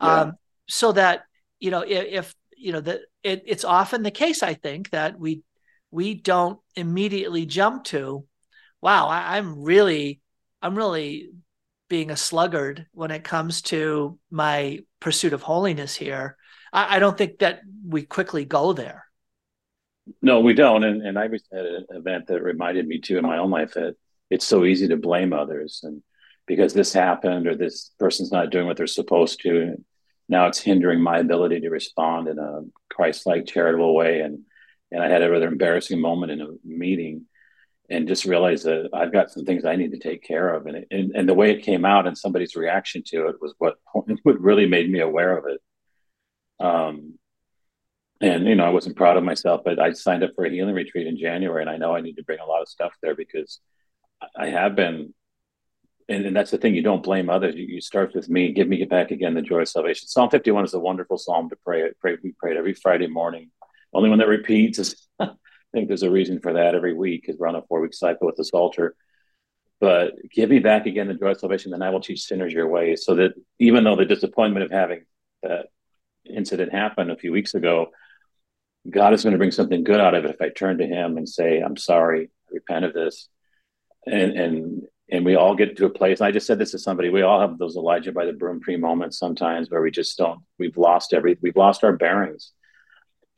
[0.00, 0.20] yeah.
[0.20, 0.32] um,
[0.68, 1.22] so that
[1.58, 5.18] you know if, if you know that it, it's often the case i think that
[5.18, 5.42] we
[5.90, 8.24] we don't immediately jump to
[8.80, 10.20] wow I, i'm really
[10.62, 11.30] i'm really
[11.88, 16.36] being a sluggard when it comes to my pursuit of holiness here
[16.72, 19.04] i, I don't think that we quickly go there
[20.22, 23.24] no we don't and, and i was at an event that reminded me too in
[23.24, 23.96] my own life that
[24.30, 26.02] it's so easy to blame others and
[26.46, 29.76] because this happened or this person's not doing what they're supposed to
[30.28, 34.20] now it's hindering my ability to respond in a Christ-like charitable way.
[34.20, 34.40] And
[34.90, 37.26] and I had a rather embarrassing moment in a meeting
[37.90, 40.66] and just realized that I've got some things I need to take care of.
[40.66, 43.54] And, it, and, and the way it came out and somebody's reaction to it was
[43.58, 43.76] what,
[44.22, 45.60] what really made me aware of it.
[46.64, 47.18] Um,
[48.20, 50.74] and, you know, I wasn't proud of myself, but I signed up for a healing
[50.74, 53.14] retreat in January and I know I need to bring a lot of stuff there
[53.14, 53.60] because
[54.36, 55.14] I have been
[56.08, 58.68] and, and that's the thing you don't blame others you, you start with me give
[58.68, 61.88] me back again the joy of salvation psalm 51 is a wonderful psalm to pray
[62.00, 63.50] pray we pray it every friday morning
[63.92, 65.08] only one that repeats is
[65.72, 67.94] i think there's a reason for that every week because we're on a four week
[67.94, 68.94] cycle with the Psalter.
[69.80, 72.68] but give me back again the joy of salvation then i will teach sinners your
[72.68, 75.04] ways so that even though the disappointment of having
[75.42, 75.66] that
[76.24, 77.88] incident happen a few weeks ago
[78.90, 81.16] god is going to bring something good out of it if i turn to him
[81.16, 83.28] and say i'm sorry I repent of this
[84.06, 86.20] and and and we all get to a place.
[86.20, 87.08] I just said this to somebody.
[87.08, 90.40] We all have those Elijah by the broom tree moments sometimes where we just don't.
[90.58, 91.38] We've lost every.
[91.40, 92.52] We've lost our bearings.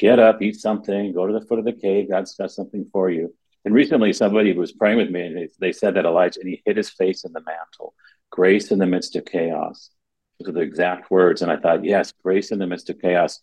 [0.01, 2.09] Get up, eat something, go to the foot of the cave.
[2.09, 3.35] God's got something for you.
[3.67, 6.79] And recently, somebody was praying with me, and they said that Elijah, and he hit
[6.79, 7.93] his face in the mantle.
[8.31, 9.91] Grace in the midst of chaos.
[10.39, 11.43] Those are the exact words.
[11.43, 13.41] And I thought, yes, grace in the midst of chaos.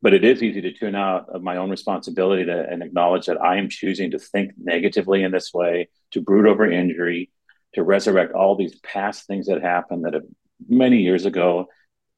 [0.00, 3.42] But it is easy to tune out of my own responsibility to, and acknowledge that
[3.42, 7.32] I am choosing to think negatively in this way, to brood over injury,
[7.74, 10.22] to resurrect all these past things that happened that have
[10.68, 11.66] many years ago.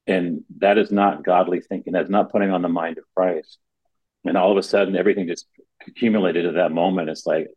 [0.05, 1.93] And that is not godly thinking.
[1.93, 3.57] That's not putting on the mind of Christ.
[4.25, 5.47] And all of a sudden, everything just
[5.87, 7.09] accumulated at that moment.
[7.09, 7.47] It's like,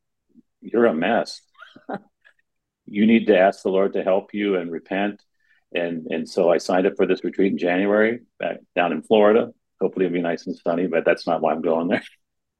[0.61, 1.41] you're a mess.
[2.87, 5.23] you need to ask the Lord to help you and repent.
[5.75, 9.53] And and so I signed up for this retreat in January back down in Florida.
[9.81, 12.03] Hopefully it'll be nice and sunny, but that's not why I'm going there.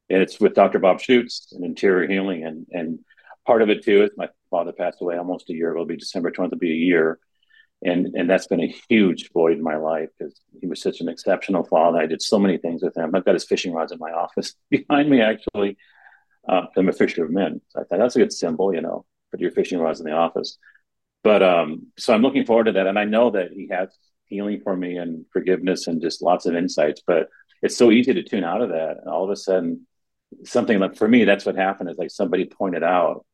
[0.09, 0.79] And it's with Dr.
[0.79, 2.43] Bob Schuchts and interior healing.
[2.43, 2.99] And and
[3.47, 5.77] part of it too is my father passed away almost a year ago.
[5.77, 7.19] It'll be December 20th, it'll be a year.
[7.83, 11.09] And, and that's been a huge void in my life because he was such an
[11.09, 11.99] exceptional father.
[11.99, 13.13] I did so many things with him.
[13.13, 15.77] I've got his fishing rods in my office behind me, actually.
[16.47, 17.61] Uh, I'm a fisher of men.
[17.69, 20.13] So I thought that's a good symbol, you know, put your fishing rods in the
[20.13, 20.57] office.
[21.23, 22.87] But um, so I'm looking forward to that.
[22.87, 23.89] And I know that he has
[24.25, 27.01] healing for me and forgiveness and just lots of insights.
[27.05, 27.29] But
[27.61, 28.97] it's so easy to tune out of that.
[28.99, 29.87] And all of a sudden,
[30.43, 33.25] something like for me, that's what happened is like somebody pointed out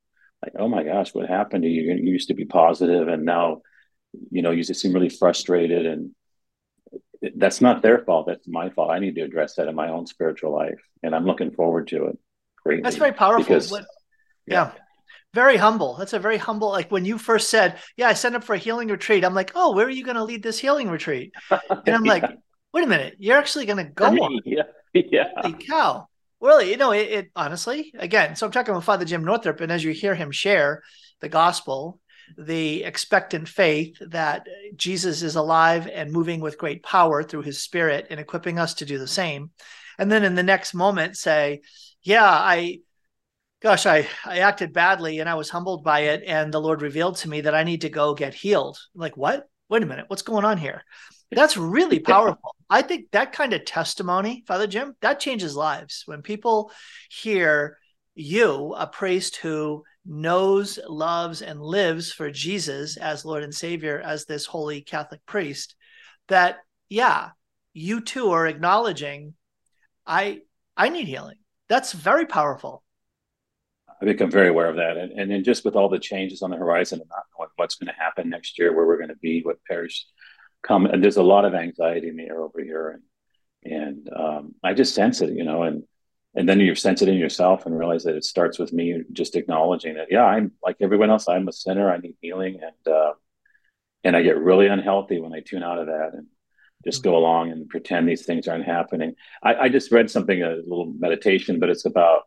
[0.43, 1.93] like, oh my gosh, what happened to you?
[1.93, 3.61] You used to be positive, and now,
[4.31, 5.85] you know, you just seem really frustrated.
[5.85, 6.11] And
[7.35, 8.27] that's not their fault.
[8.27, 8.91] That's my fault.
[8.91, 12.05] I need to address that in my own spiritual life, and I'm looking forward to
[12.05, 12.17] it.
[12.63, 12.83] Great.
[12.83, 13.43] That's very powerful.
[13.43, 13.85] Because, what,
[14.45, 14.71] yeah.
[14.71, 14.71] yeah.
[15.33, 15.95] Very humble.
[15.95, 16.69] That's a very humble.
[16.69, 19.51] Like when you first said, "Yeah, I signed up for a healing retreat," I'm like,
[19.53, 22.11] "Oh, where are you going to lead this healing retreat?" And I'm yeah.
[22.11, 22.23] like,
[22.73, 25.25] "Wait a minute, you're actually going to go on?" Yeah, yeah.
[25.37, 26.07] Holy cow!
[26.39, 29.71] Well, you know, it, it, honestly, again, so I'm talking with Father Jim Northrop, and
[29.71, 30.81] as you hear him share
[31.19, 31.99] the gospel,
[32.37, 38.07] the expectant faith that Jesus is alive and moving with great power through his spirit
[38.09, 39.51] and equipping us to do the same.
[39.97, 41.61] And then in the next moment say,
[42.01, 42.79] Yeah, I
[43.61, 46.23] gosh, I, I acted badly and I was humbled by it.
[46.25, 48.77] And the Lord revealed to me that I need to go get healed.
[48.95, 49.47] like, what?
[49.69, 50.83] Wait a minute, what's going on here?
[51.31, 52.55] That's really powerful.
[52.69, 56.03] I think that kind of testimony, Father Jim, that changes lives.
[56.05, 56.71] When people
[57.09, 57.77] hear
[58.15, 64.25] you, a priest who knows, loves, and lives for Jesus as Lord and Savior, as
[64.25, 65.75] this holy Catholic priest,
[66.27, 66.57] that
[66.89, 67.29] yeah,
[67.73, 69.35] you too are acknowledging,
[70.05, 70.41] I
[70.75, 71.37] I need healing.
[71.67, 72.83] That's very powerful.
[74.01, 76.57] I become very aware of that, and and just with all the changes on the
[76.57, 79.41] horizon and not knowing what's going to happen next year, where we're going to be,
[79.41, 80.05] what parish
[80.63, 83.03] come, and there's a lot of anxiety in the air over here, and
[83.71, 85.83] and um, I just sense it, you know, and
[86.39, 89.35] and then you sense it in yourself and realize that it starts with me just
[89.35, 93.11] acknowledging that yeah i'm like everyone else i'm a sinner i need healing and uh,
[94.05, 96.27] and i get really unhealthy when i tune out of that and
[96.85, 99.13] just go along and pretend these things aren't happening.
[99.43, 102.21] I, I just read something a little meditation but it's about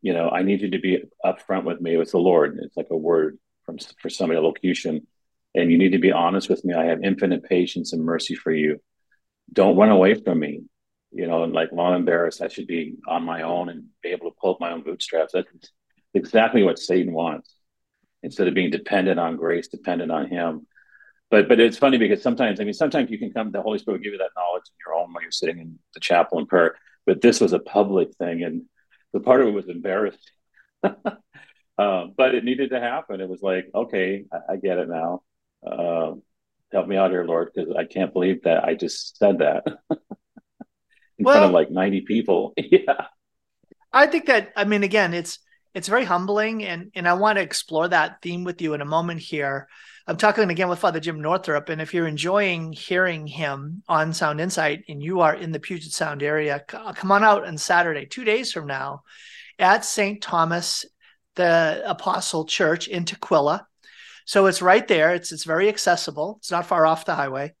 [0.00, 2.58] you know i need you to be upfront with me with the lord.
[2.62, 5.06] It's like a word from for somebody a locution.
[5.56, 6.74] And you need to be honest with me.
[6.74, 8.80] I have infinite patience and mercy for you.
[9.52, 10.62] Don't run away from me
[11.14, 12.42] you know, and like, long embarrassed.
[12.42, 15.32] I should be on my own and be able to pull up my own bootstraps.
[15.32, 15.48] That's
[16.12, 17.54] exactly what Satan wants.
[18.22, 20.66] Instead of being dependent on grace, dependent on Him.
[21.30, 23.50] But but it's funny because sometimes, I mean, sometimes you can come.
[23.50, 25.78] The Holy Spirit will give you that knowledge in your own while you're sitting in
[25.92, 26.76] the chapel in prayer.
[27.06, 28.62] But this was a public thing, and
[29.12, 30.20] the part of it was embarrassing.
[30.82, 30.94] uh,
[31.76, 33.20] but it needed to happen.
[33.20, 35.22] It was like, okay, I, I get it now.
[35.66, 36.14] Uh,
[36.72, 39.64] help me out here, Lord, because I can't believe that I just said that.
[41.18, 42.52] in well, front of like 90 people.
[42.56, 43.06] yeah.
[43.92, 45.38] I think that I mean again it's
[45.72, 48.86] it's very humbling and and I want to explore that theme with you in a
[48.86, 49.68] moment here.
[50.06, 54.40] I'm talking again with Father Jim Northrop and if you're enjoying hearing him on Sound
[54.40, 58.24] Insight and you are in the Puget Sound area, come on out on Saturday, 2
[58.24, 59.02] days from now
[59.58, 60.20] at St.
[60.20, 60.84] Thomas
[61.36, 63.64] the Apostle Church in Tukwila.
[64.24, 65.14] So it's right there.
[65.14, 66.36] It's it's very accessible.
[66.38, 67.54] It's not far off the highway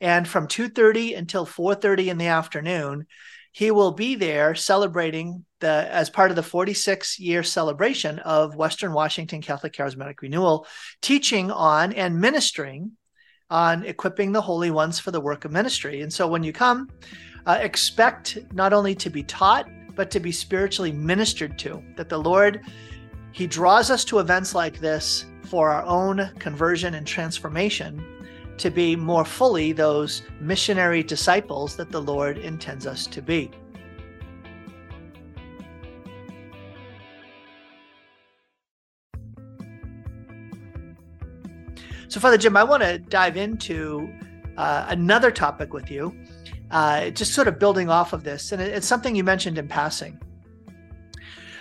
[0.00, 3.06] and from 2.30 until 4.30 in the afternoon
[3.52, 8.92] he will be there celebrating the as part of the 46 year celebration of western
[8.92, 10.66] washington catholic charismatic renewal
[11.00, 12.92] teaching on and ministering
[13.50, 16.02] on equipping the holy ones for the work of ministry.
[16.02, 16.90] And so when you come
[17.46, 22.18] uh, expect not only to be taught but to be spiritually ministered to that the
[22.18, 22.60] lord
[23.32, 28.04] he draws us to events like this for our own conversion and transformation
[28.58, 33.50] to be more fully those missionary disciples that the Lord intends us to be.
[42.08, 44.10] So, Father Jim, I want to dive into
[44.56, 46.16] uh, another topic with you,
[46.70, 48.52] uh, just sort of building off of this.
[48.52, 50.18] And it's something you mentioned in passing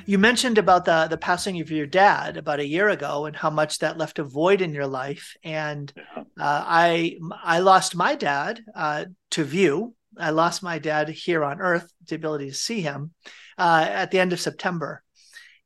[0.05, 3.49] you mentioned about the the passing of your dad about a year ago and how
[3.49, 5.35] much that left a void in your life.
[5.43, 9.95] And uh, I I lost my dad uh, to view.
[10.17, 13.11] I lost my dad here on Earth, the ability to see him,
[13.57, 15.03] uh, at the end of September,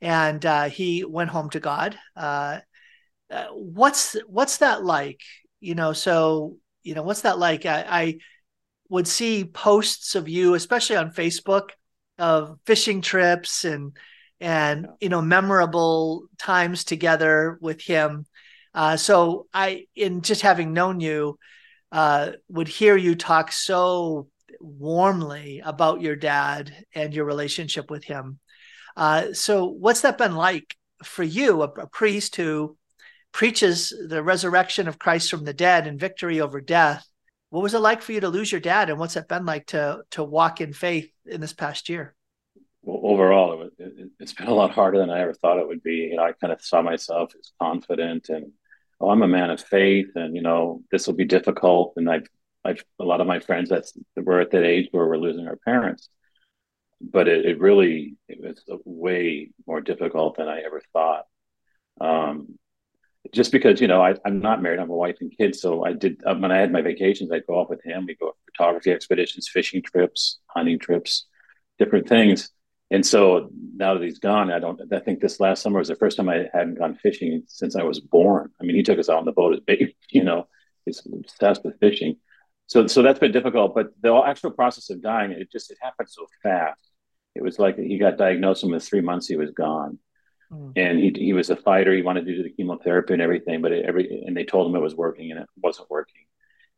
[0.02, 1.98] and uh, he went home to God.
[2.16, 2.60] Uh,
[3.30, 5.22] uh, what's what's that like?
[5.60, 7.66] You know, so you know, what's that like?
[7.66, 8.18] I, I
[8.90, 11.70] would see posts of you, especially on Facebook,
[12.18, 13.96] of fishing trips and
[14.40, 18.26] and you know memorable times together with him.
[18.74, 21.38] Uh, so i in just having known you
[21.92, 24.28] uh, would hear you talk so
[24.60, 28.40] warmly about your dad and your relationship with him.
[28.96, 32.78] Uh, so what's that been like for you a, a priest who
[33.32, 37.06] preaches the resurrection of christ from the dead and victory over death?
[37.50, 39.68] What was it like for you to lose your dad and what's it been like
[39.68, 42.16] to to walk in faith in this past year
[42.86, 46.10] overall, it, it, has been a lot harder than I ever thought it would be.
[46.12, 48.52] You know, I kind of saw myself as confident and,
[49.00, 51.94] oh, I'm a man of faith, and you know, this will be difficult.
[51.98, 52.28] And I've,
[52.64, 55.58] I've a lot of my friends that were at that age where we're losing our
[55.58, 56.10] parents,
[57.02, 61.26] but it, it really it was way more difficult than I ever thought.
[62.02, 62.58] Um,
[63.34, 65.94] just because you know I, am not married, I'm a wife and kids, so I
[65.94, 68.06] did uh, when I had my vacations, I'd go off with him.
[68.06, 71.26] We go photography expeditions, fishing trips, hunting trips,
[71.78, 72.50] different things
[72.92, 74.82] and so now that he's gone, I don't.
[74.92, 77.84] I think this last summer was the first time I hadn't gone fishing since I
[77.84, 78.50] was born.
[78.60, 79.96] I mean, he took us out on the boat as baby.
[80.10, 80.48] You know,
[80.86, 82.16] he's obsessed with fishing.
[82.66, 83.76] So, so that's been difficult.
[83.76, 86.82] But the actual process of dying, it just it happened so fast.
[87.36, 90.00] It was like he got diagnosed, and with three months he was gone.
[90.52, 90.74] Mm.
[90.76, 91.94] And he he was a fighter.
[91.94, 94.76] He wanted to do the chemotherapy and everything, but it, every and they told him
[94.76, 96.24] it was working, and it wasn't working.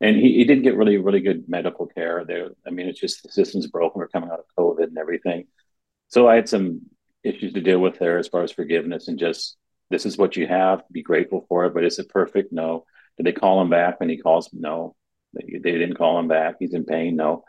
[0.01, 2.25] And he, he did get really really good medical care.
[2.25, 3.99] There, I mean, it's just the system's broken.
[3.99, 5.47] We're coming out of COVID and everything
[6.11, 6.81] so I had some
[7.23, 9.57] issues to deal with there as far as forgiveness and just
[9.89, 11.73] this is what you have, be grateful for it.
[11.73, 12.53] But is it perfect?
[12.53, 12.85] No.
[13.17, 14.49] Did they call him back when he calls?
[14.53, 14.95] No.
[15.33, 16.55] They, they didn't call him back.
[16.59, 17.15] He's in pain.
[17.15, 17.43] No.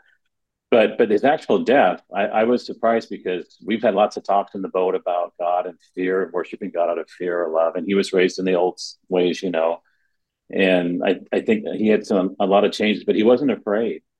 [0.71, 4.55] but but his actual death, I, I, was surprised because we've had lots of talks
[4.55, 7.85] in the boat about God and fear, worshiping God out of fear or love, and
[7.87, 9.81] he was raised in the old ways, you know.
[10.49, 14.03] And I, I think he had some a lot of changes, but he wasn't afraid.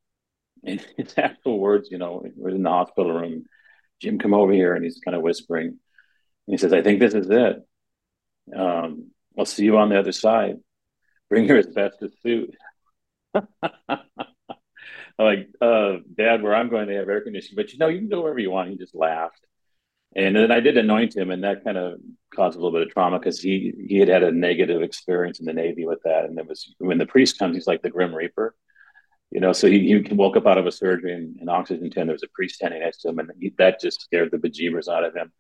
[0.66, 3.46] And his actual words, you know, we're in the hospital room.
[4.04, 5.68] Jim, come over here, and he's kind of whispering.
[5.68, 5.80] And
[6.48, 7.66] he says, "I think this is it.
[8.56, 10.58] Um, I'll see you on the other side.
[11.30, 12.56] Bring your asbestos suit."
[15.20, 18.00] I'm like, uh, Dad, where I'm going, they have air conditioning, but you know, you
[18.00, 18.70] can go wherever you want.
[18.70, 19.46] He just laughed.
[20.16, 22.00] And then I did anoint him, and that kind of
[22.36, 25.46] caused a little bit of trauma because he he had had a negative experience in
[25.46, 26.26] the Navy with that.
[26.26, 28.54] And it was when the priest comes, he's like the Grim Reaper,
[29.34, 29.52] you know.
[29.52, 32.08] So he, he woke up out of a surgery in, in oxygen tent.
[32.08, 34.88] There was a priest standing next to him, and he, that just scared the bejeebers
[34.88, 35.32] out of him.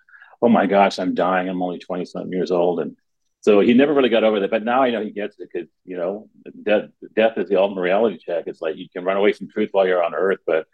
[0.42, 1.48] Oh my gosh, I'm dying.
[1.48, 2.98] I'm only twenty something years old, and
[3.42, 4.52] so he never really got over that.
[4.52, 6.30] But now I know he gets it because you know
[6.64, 8.46] death death is the ultimate reality check.
[8.48, 10.66] It's like you can run away from truth while you're on Earth, but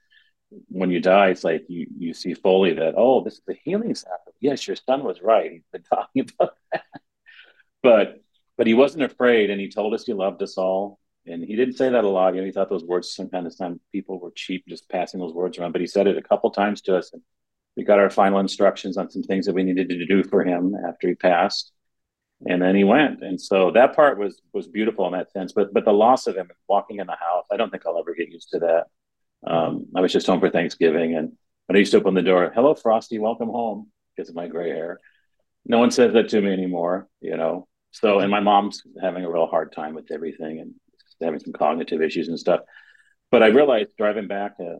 [0.67, 3.95] when you die, it's like you you see fully that oh, this is the healing
[3.95, 4.35] sacrament.
[4.39, 5.51] Yes, your son was right.
[5.51, 6.83] He's been talking about that.
[7.83, 8.21] but
[8.57, 10.98] but he wasn't afraid, and he told us he loved us all.
[11.25, 12.33] And he didn't say that a lot.
[12.33, 15.57] You know, he thought those words sometimes time people were cheap just passing those words
[15.57, 15.73] around.
[15.73, 17.21] But he said it a couple times to us, and
[17.75, 20.75] we got our final instructions on some things that we needed to do for him
[20.87, 21.71] after he passed.
[22.45, 23.21] And then he went.
[23.21, 25.51] And so that part was was beautiful in that sense.
[25.53, 28.15] But but the loss of him walking in the house i don't think i'll ever
[28.15, 28.85] get used to that.
[29.45, 31.15] Um, i was just home for thanksgiving.
[31.15, 31.33] And
[31.67, 34.69] when i used to open the door hello frosty welcome home because of my gray
[34.69, 34.99] hair.
[35.65, 37.67] No one says that to me anymore you know?
[37.91, 40.59] So and my mom's having a real hard time with everything.
[40.59, 40.75] And
[41.21, 42.61] having some cognitive issues and stuff
[43.31, 44.77] but i realized driving back uh,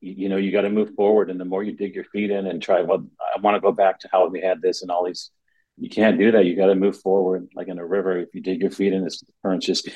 [0.00, 2.46] you know you got to move forward and the more you dig your feet in
[2.46, 5.04] and try well i want to go back to how we had this and all
[5.04, 5.30] these
[5.76, 6.44] you can't do that.
[6.44, 8.18] You got to move forward like in a river.
[8.18, 9.88] If you dig your feet in, this current's just.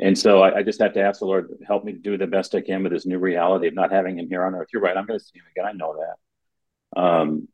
[0.00, 2.28] And so I, I, just have to ask the Lord, help me to do the
[2.28, 4.68] best I can with this new reality of not having him here on earth.
[4.72, 4.96] You're right.
[4.96, 5.66] I'm going to see him again.
[5.66, 5.96] I know
[6.94, 7.00] that.
[7.00, 7.48] Um,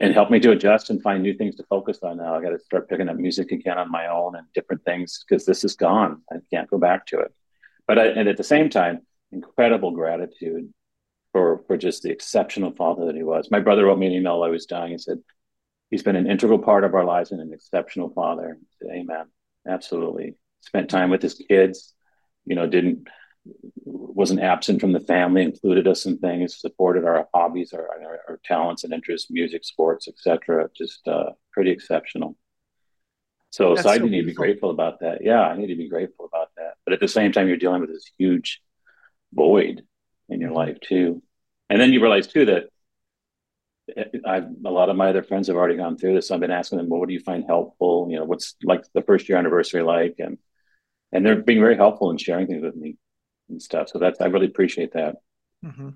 [0.00, 2.34] and help me to adjust and find new things to focus on now.
[2.34, 5.44] I got to start picking up music again on my own and different things because
[5.44, 6.22] this is gone.
[6.30, 7.32] I can't go back to it.
[7.86, 9.02] But I, and at the same time,
[9.32, 10.72] incredible gratitude
[11.32, 13.50] for for just the exceptional father that he was.
[13.50, 15.18] My brother wrote me an email while I was dying and said,
[15.90, 18.58] He's been an integral part of our lives and an exceptional father.
[18.90, 19.26] Amen.
[19.68, 20.34] Absolutely.
[20.60, 21.94] Spent time with his kids,
[22.44, 23.08] you know, didn't
[23.84, 28.40] wasn't absent from the family, included us in things, supported our hobbies, our, our, our
[28.44, 30.68] talents and interests, music, sports, etc.
[30.76, 32.36] Just uh, pretty exceptional.
[33.50, 35.18] So, That's so I so need to be grateful about that.
[35.22, 36.74] Yeah, I need to be grateful about that.
[36.84, 38.62] But at the same time, you're dealing with this huge
[39.32, 39.82] void
[40.28, 41.22] in your life too.
[41.68, 42.64] And then you realize too that
[44.26, 46.30] I've a lot of my other friends have already gone through this.
[46.30, 48.08] I've been asking them, well, what do you find helpful?
[48.10, 50.16] You know, what's like the first year anniversary like?
[50.18, 50.38] And
[51.12, 52.96] and they're being very helpful in sharing things with me
[53.48, 53.88] and stuff.
[53.88, 55.16] So that's I really appreciate that.
[55.64, 55.90] Mm-hmm.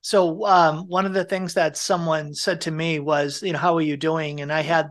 [0.00, 3.76] So um, one of the things that someone said to me was, you know, how
[3.76, 4.40] are you doing?
[4.40, 4.88] And I had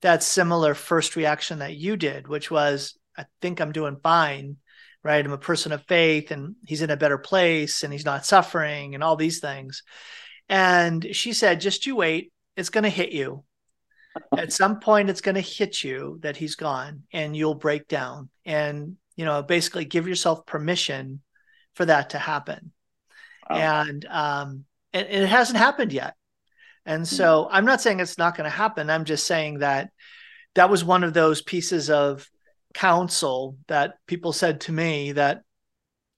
[0.00, 4.56] that similar first reaction that you did, which was, I think I'm doing fine,
[5.04, 5.24] right?
[5.24, 8.94] I'm a person of faith, and he's in a better place, and he's not suffering,
[8.94, 9.82] and all these things.
[10.48, 12.32] And she said, just you wait.
[12.56, 13.44] It's going to hit you.
[14.36, 18.30] At some point, it's going to hit you that he's gone and you'll break down.
[18.44, 21.20] And, you know, basically give yourself permission
[21.74, 22.70] for that to happen.
[23.50, 23.82] Wow.
[23.82, 26.14] And, um, and, and it hasn't happened yet.
[26.86, 27.56] And so mm-hmm.
[27.56, 28.88] I'm not saying it's not going to happen.
[28.88, 29.90] I'm just saying that
[30.54, 32.30] that was one of those pieces of
[32.74, 35.42] counsel that people said to me that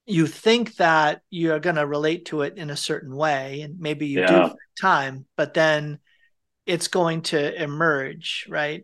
[0.05, 4.07] you think that you're going to relate to it in a certain way and maybe
[4.07, 4.49] you yeah.
[4.49, 5.99] do time but then
[6.65, 8.83] it's going to emerge right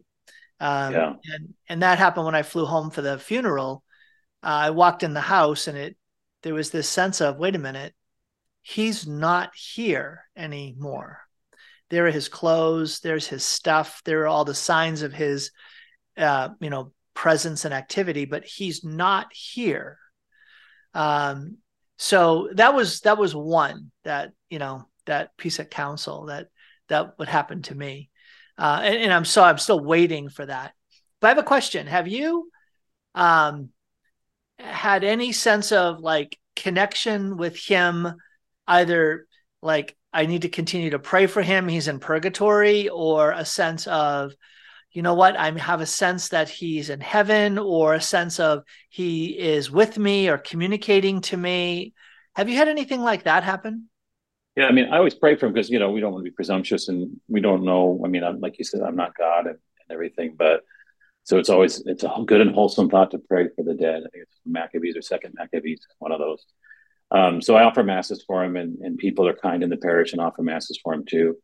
[0.59, 1.13] um, yeah.
[1.33, 3.83] and and that happened when i flew home for the funeral
[4.43, 5.97] uh, i walked in the house and it
[6.43, 7.93] there was this sense of wait a minute
[8.67, 11.21] he's not here anymore.
[11.89, 15.51] There are his clothes there's his stuff there are all the signs of his
[16.17, 19.97] uh, you know presence and activity but he's not here.
[20.93, 21.59] Um,
[21.97, 26.47] so that was that was one that you know that piece of counsel that
[26.89, 28.09] that would happen to me,
[28.57, 30.73] uh, and, and, I'm so I'm still waiting for that.
[31.21, 32.49] But I have a question: Have you
[33.15, 33.69] um,
[34.59, 38.13] had any sense of like connection with him,
[38.67, 39.27] either
[39.61, 43.87] like I need to continue to pray for him, he's in purgatory, or a sense
[43.87, 44.33] of
[44.91, 48.63] you know what i have a sense that he's in heaven or a sense of
[48.89, 51.93] he is with me or communicating to me.
[52.35, 53.89] Have you had anything like that happen?
[54.55, 56.31] Yeah i mean i always pray for him because you know we don't want to
[56.31, 58.01] be presumptuous and we don't know.
[58.03, 60.63] I mean I'm, like you said i'm not god and, and everything but
[61.27, 64.09] so it's always it's a good and wholesome thought to pray for the dead i
[64.09, 66.43] think it's maccabees or second maccabees one of those
[67.09, 70.11] Um, so I offer masses for him, and, and people are kind in the parish
[70.11, 71.37] and offer masses for him too.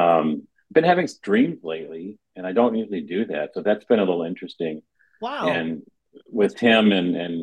[0.00, 4.08] Um, been having dreams lately, and I don't usually do that, so that's been a
[4.10, 4.80] little interesting.
[5.20, 5.48] Wow!
[5.48, 5.82] And
[6.40, 7.36] with him, and and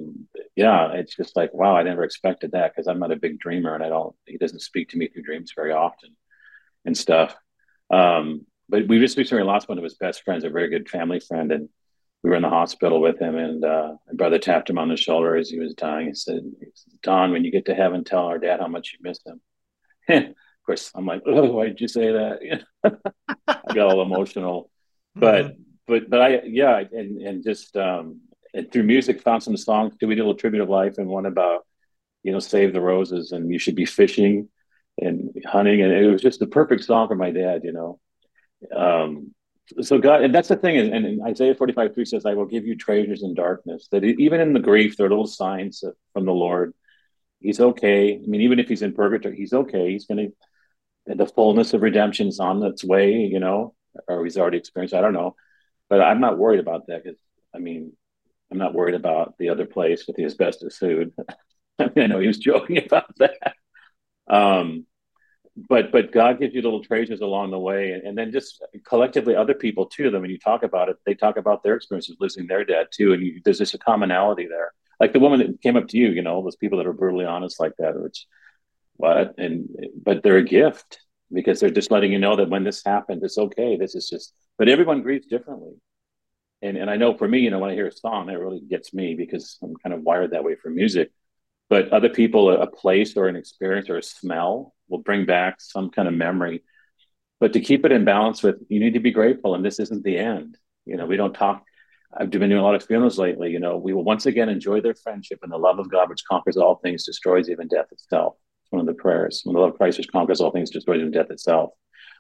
[0.56, 3.76] yeah, it's just like wow, I never expected that because I'm not a big dreamer,
[3.76, 4.16] and I don't.
[4.26, 6.10] He doesn't speak to me through dreams very often,
[6.86, 7.36] and stuff.
[7.92, 11.20] Um, but we just recently lost one of his best friends, a very good family
[11.20, 11.70] friend, and
[12.24, 14.98] we were in the hospital with him, and uh, my brother tapped him on the
[14.98, 16.42] shoulder as he was dying and said,
[17.04, 19.42] "Don, when you get to heaven, tell our dad how much you miss him."
[20.10, 22.64] of course, I'm like, "Oh, why did you say that?"
[23.48, 24.72] I got all emotional,
[25.16, 25.62] but mm-hmm.
[25.86, 28.22] but but I yeah, and and just um,
[28.56, 29.94] and through music, found some songs.
[30.00, 31.68] Do we did a little tribute of life and one about
[32.24, 34.50] you know save the roses and you should be fishing
[34.98, 38.00] and hunting, and it was just the perfect song for my dad, you know.
[38.76, 39.34] Um,
[39.82, 42.66] so God, and that's the thing, and, and Isaiah 45 3 says, I will give
[42.66, 43.88] you treasures in darkness.
[43.92, 45.84] That even in the grief, there are little signs
[46.14, 46.74] from the Lord.
[47.40, 48.16] He's okay.
[48.16, 49.92] I mean, even if he's in purgatory, he's okay.
[49.92, 50.34] He's going
[51.08, 53.74] to, the fullness of redemption is on its way, you know,
[54.08, 54.94] or he's already experienced.
[54.94, 55.36] I don't know.
[55.90, 57.20] But I'm not worried about that because,
[57.54, 57.94] I mean,
[58.52, 61.14] I'm not worried about the other place with the asbestos food.
[61.80, 63.56] I, mean, I know he was joking about that.
[64.28, 64.86] Um,
[65.56, 69.36] but but God gives you little treasures along the way, and, and then just collectively
[69.36, 70.10] other people too.
[70.10, 73.14] Then when you talk about it, they talk about their experiences losing their dad too,
[73.14, 74.74] and you, there's just a commonality there.
[75.00, 77.26] Like the woman that came up to you, you know, those people that are brutally
[77.26, 78.26] honest like that, which
[78.96, 79.70] what and
[80.02, 81.00] but they're a gift
[81.32, 83.76] because they're just letting you know that when this happened, it's okay.
[83.76, 85.74] This is just, but everyone grieves differently.
[86.62, 88.62] And, and I know for me, you know, when I hear a song, it really
[88.62, 91.12] gets me because I'm kind of wired that way for music
[91.74, 95.90] but other people a place or an experience or a smell will bring back some
[95.90, 96.62] kind of memory.
[97.40, 100.04] But to keep it in balance with you need to be grateful and this isn't
[100.04, 100.56] the end.
[100.86, 101.64] You know we don't talk
[102.16, 104.82] i've been doing a lot of funerals lately you know we will once again enjoy
[104.82, 108.36] their friendship and the love of god which conquers all things destroys even death itself.
[108.62, 109.42] It's one of the prayers.
[109.44, 111.72] When the love of christ which conquers all things destroys even death itself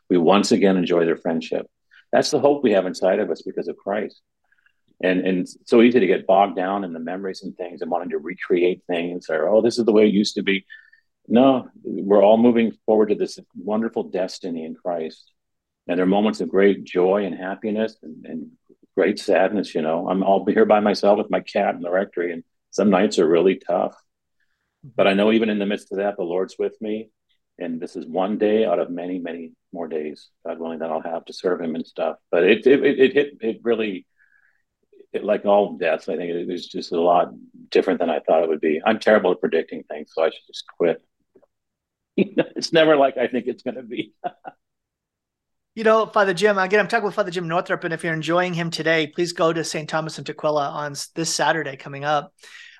[0.09, 1.67] we once again enjoy their friendship.
[2.11, 4.19] That's the hope we have inside of us because of christ
[5.03, 8.09] and and so easy to get bogged down in the memories and things and wanting
[8.09, 10.65] to recreate things or oh this is the way it used to be.
[11.27, 15.31] No we're all moving forward to this wonderful destiny in christ.
[15.87, 18.51] And there are moments of great joy and happiness and, and
[18.95, 20.07] great sadness you know.
[20.09, 23.19] I'm all be here by myself with my cat in the rectory and some nights
[23.19, 23.95] are really tough.
[24.95, 27.09] But i know even in the midst of that the lord's with me.
[27.59, 31.01] And this is one day out of many many more days god willing that i'll
[31.01, 32.15] have to serve him and stuff.
[32.31, 34.05] But it it, it hit it really
[35.21, 37.33] like all deaths, I think it was just a lot
[37.69, 38.81] different than I thought it would be.
[38.85, 41.01] I'm terrible at predicting things, so I should just quit.
[42.17, 44.13] it's never like I think it's going to be.
[45.75, 48.53] you know, Father Jim, again, I'm talking with Father Jim Northrop, and if you're enjoying
[48.53, 49.89] him today, please go to St.
[49.89, 52.33] Thomas and Tukwila on this Saturday coming up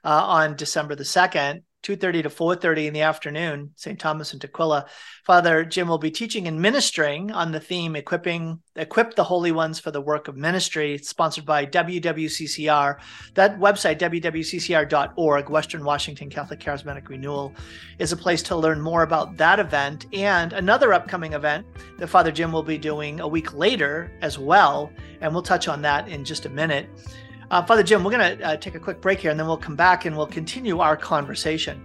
[0.04, 4.86] uh, on December the 2nd 2.30 to 4.30 in the afternoon st thomas and Tukwila
[5.24, 9.80] father jim will be teaching and ministering on the theme equipping equip the holy ones
[9.80, 12.98] for the work of ministry sponsored by wwccr
[13.34, 17.54] that website wwccr.org western washington catholic charismatic renewal
[18.00, 21.66] is a place to learn more about that event and another upcoming event
[21.98, 24.92] that father jim will be doing a week later as well.
[25.22, 26.88] And we'll touch on that in just a minute
[27.54, 29.56] uh, Father Jim, we're going to uh, take a quick break here and then we'll
[29.56, 31.80] come back and we'll continue our conversation.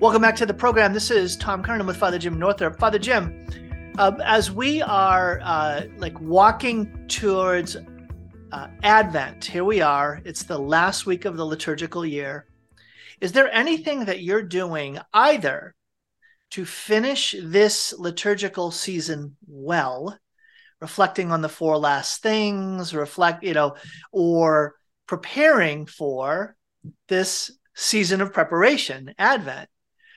[0.00, 0.94] Welcome back to the program.
[0.94, 2.78] This is Tom Kernan with Father Jim Northrop.
[2.78, 3.46] Father Jim,
[3.98, 7.76] uh, as we are uh, like walking towards
[8.52, 10.22] uh, Advent, here we are.
[10.24, 12.46] It's the last week of the liturgical year.
[13.20, 15.74] Is there anything that you're doing either
[16.52, 20.18] to finish this liturgical season well,
[20.80, 23.74] reflecting on the four last things, reflect, you know,
[24.12, 24.74] or
[25.06, 26.54] preparing for
[27.08, 29.68] this season of preparation, Advent.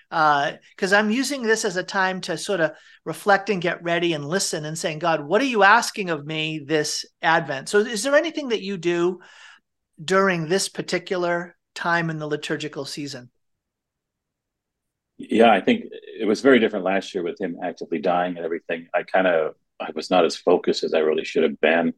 [0.10, 2.72] Because uh, I'm using this as a time to sort of
[3.06, 6.60] reflect and get ready and listen and saying, God, what are you asking of me
[6.66, 7.70] this Advent?
[7.70, 9.20] So, is there anything that you do
[10.04, 13.30] during this particular time in the liturgical season?
[15.18, 18.88] Yeah, I think it was very different last year with him actively dying and everything.
[18.94, 21.94] I kind of I was not as focused as I really should have been,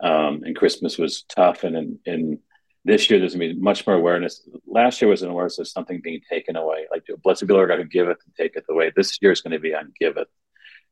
[0.00, 1.64] um, and Christmas was tough.
[1.64, 2.38] And in
[2.84, 4.48] this year, there's gonna be much more awareness.
[4.66, 7.68] Last year was an awareness of something being taken away, like blessed be the Lord
[7.68, 8.92] God who giveth and taketh away.
[8.94, 10.28] This year is going to be on giveth,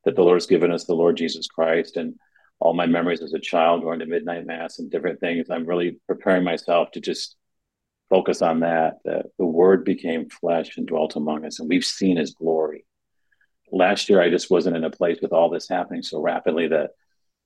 [0.04, 2.14] that the Lord has given us the Lord Jesus Christ, and
[2.60, 5.50] all my memories as a child going to midnight mass and different things.
[5.50, 7.36] I'm really preparing myself to just
[8.14, 12.16] focus on that, that the word became flesh and dwelt among us, and we've seen
[12.16, 12.86] his glory.
[13.72, 16.90] Last year, I just wasn't in a place with all this happening so rapidly that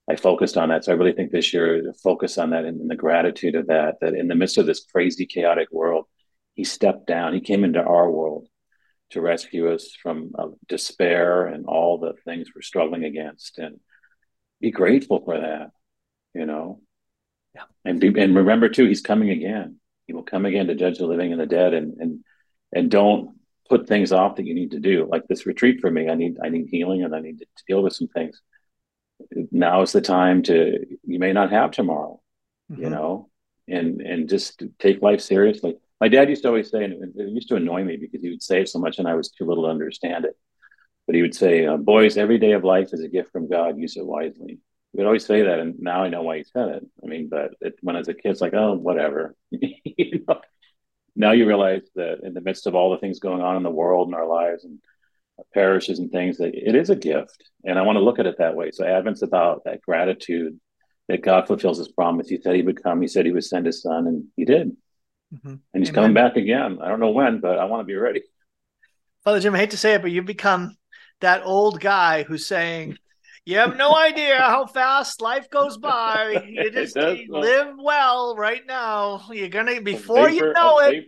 [0.07, 0.85] I focused on that.
[0.85, 4.13] So I really think this year, focus on that and the gratitude of that, that
[4.13, 6.05] in the midst of this crazy, chaotic world,
[6.53, 7.33] he stepped down.
[7.33, 8.47] He came into our world
[9.09, 13.57] to rescue us from uh, despair and all the things we're struggling against.
[13.57, 13.79] And
[14.61, 15.71] be grateful for that,
[16.35, 16.81] you know?
[17.55, 17.63] Yeah.
[17.85, 19.78] And be, and remember too, he's coming again.
[20.09, 21.73] He will come again to judge the living and the dead.
[21.73, 22.19] And, and,
[22.73, 23.37] and don't
[23.69, 25.07] put things off that you need to do.
[25.09, 27.81] Like this retreat for me, I need, I need healing and I need to deal
[27.81, 28.41] with some things.
[29.51, 32.19] Now is the time to, you may not have tomorrow,
[32.71, 32.83] mm-hmm.
[32.83, 33.29] you know,
[33.67, 37.49] and, and just take life seriously my dad used to always say, and it used
[37.49, 39.65] to annoy me because he would say it so much and I was too little
[39.65, 40.37] to understand it.
[41.05, 43.77] But he would say, uh, Boys, every day of life is a gift from God.
[43.77, 44.59] Use it wisely.
[44.93, 45.59] Would always say that.
[45.59, 46.85] And now I know why he said it.
[47.03, 49.35] I mean, but it, when I was a kid, it's like, oh, whatever.
[49.51, 50.41] you know?
[51.15, 53.69] Now you realize that in the midst of all the things going on in the
[53.69, 54.79] world and our lives and
[55.53, 57.43] parishes and things, that it is a gift.
[57.65, 58.71] And I want to look at it that way.
[58.71, 60.59] So Advent's about that gratitude
[61.07, 62.29] that God fulfills his promise.
[62.29, 63.01] He said he would come.
[63.01, 64.75] He said he would send his son, and he did.
[65.33, 65.47] Mm-hmm.
[65.49, 65.93] And he's Amen.
[65.93, 66.79] coming back again.
[66.81, 68.23] I don't know when, but I want to be ready.
[69.23, 70.77] Father Jim, I hate to say it, but you've become
[71.21, 72.97] that old guy who's saying,
[73.45, 76.43] you have no idea how fast life goes by.
[76.49, 79.21] You just live well right now.
[79.31, 80.91] You're gonna before vapor, you know it.
[80.91, 81.07] Vapor,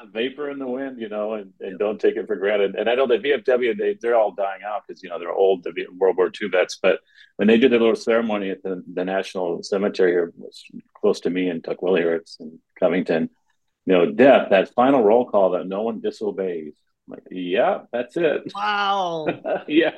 [0.00, 2.74] a vapor in the wind, you know, and, and don't take it for granted.
[2.74, 5.64] And I know that VFW they they're all dying out because you know they're old,
[5.64, 6.78] the World War II vets.
[6.82, 7.00] But
[7.36, 10.32] when they did their little ceremony at the, the National Cemetery here,
[11.00, 13.30] close to me in Tukwila here, it's in Covington
[13.86, 16.74] you know, death, that final roll call that no one disobeys.
[17.06, 18.52] I'm like, yeah, that's it.
[18.54, 19.26] Wow.
[19.68, 19.90] yeah.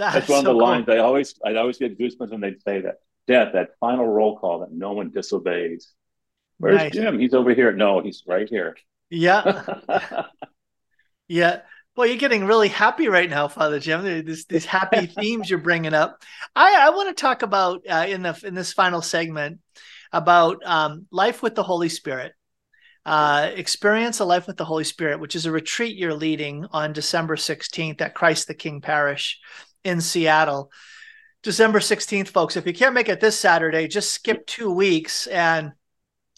[0.00, 2.80] That's, that's one of the lines I always I always get goosebumps when they say
[2.80, 3.00] that.
[3.26, 5.92] Death, that final roll call that no one disobeys.
[6.56, 6.92] Where's nice.
[6.92, 7.18] Jim?
[7.18, 7.70] He's over here.
[7.72, 8.78] No, he's right here.
[9.10, 9.62] Yeah.
[11.28, 11.60] yeah.
[11.94, 14.24] Well, you're getting really happy right now, Father Jim.
[14.24, 16.22] These these happy themes you're bringing up.
[16.56, 19.60] I, I want to talk about uh, in the in this final segment
[20.12, 22.32] about um, life with the Holy Spirit
[23.04, 26.92] uh, Experience a Life with the Holy Spirit, which is a retreat you're leading on
[26.92, 29.40] December 16th at Christ the King Parish
[29.84, 30.70] in Seattle.
[31.42, 32.56] December 16th, folks.
[32.56, 35.72] If you can't make it this Saturday, just skip two weeks and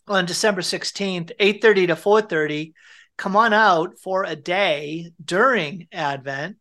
[0.08, 2.72] on December 16th, 8:30 to 4:30,
[3.16, 6.56] come on out for a day during Advent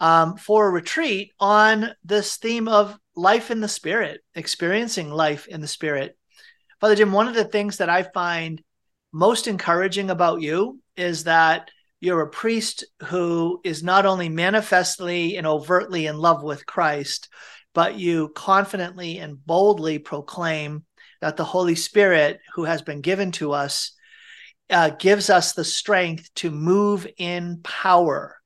[0.00, 5.60] um, for a retreat on this theme of life in the Spirit, experiencing life in
[5.60, 6.16] the Spirit.
[6.80, 8.62] Father Jim, one of the things that I find
[9.12, 11.70] most encouraging about you is that
[12.06, 17.28] you're a priest who is not only manifestly and overtly in love with Christ,
[17.74, 20.84] but you confidently and boldly proclaim
[21.20, 23.90] that the Holy Spirit, who has been given to us,
[24.70, 28.36] uh, gives us the strength to move in power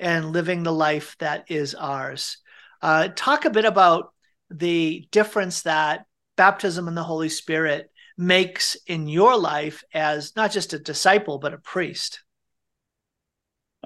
[0.00, 2.38] and living the life that is ours.
[2.82, 4.12] Uh, talk a bit about
[4.50, 6.04] the difference that
[6.36, 11.54] baptism in the Holy Spirit makes in your life as not just a disciple but
[11.54, 12.22] a priest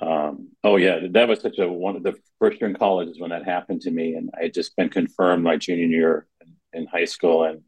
[0.01, 3.21] um, oh yeah that was such a one of the first year in college is
[3.21, 6.27] when that happened to me and i had just been confirmed my junior year
[6.73, 7.61] in, high school and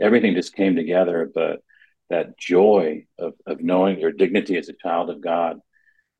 [0.00, 1.62] everything just came together but
[2.10, 5.58] that joy of, of knowing your dignity as a child of god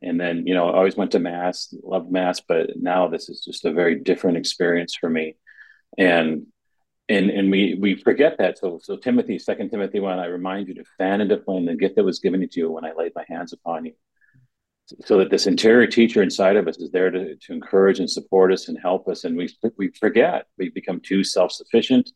[0.00, 3.40] and then you know i always went to mass loved mass but now this is
[3.44, 5.36] just a very different experience for me
[5.98, 6.46] and
[7.10, 8.58] and and we we forget that.
[8.58, 11.96] So so Timothy, Second Timothy one, I remind you to fan into flame the gift
[11.96, 13.92] that was given to you when I laid my hands upon you.
[15.04, 18.52] So that this interior teacher inside of us is there to, to encourage and support
[18.52, 22.10] us and help us, and we we forget we become too self sufficient,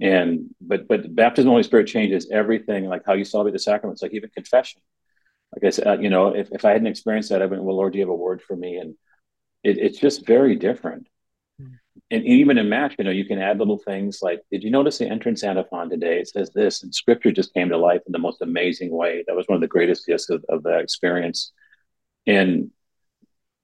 [0.00, 3.58] and but but baptism of the Holy Spirit changes everything, like how you celebrate the
[3.58, 4.82] sacraments, like even confession.
[5.54, 7.76] Like I said, uh, you know, if, if I hadn't experienced that, I went, well,
[7.76, 8.76] Lord, do you have a word for me?
[8.78, 8.94] And
[9.62, 11.06] it, it's just very different
[11.60, 11.74] hmm.
[12.10, 14.98] and even in Mass, you know, you can add little things like, did you notice
[14.98, 16.18] the entrance antiphon today?
[16.20, 19.24] It says this, and scripture just came to life in the most amazing way.
[19.26, 21.52] That was one of the greatest gifts of, of that experience.
[22.26, 22.70] And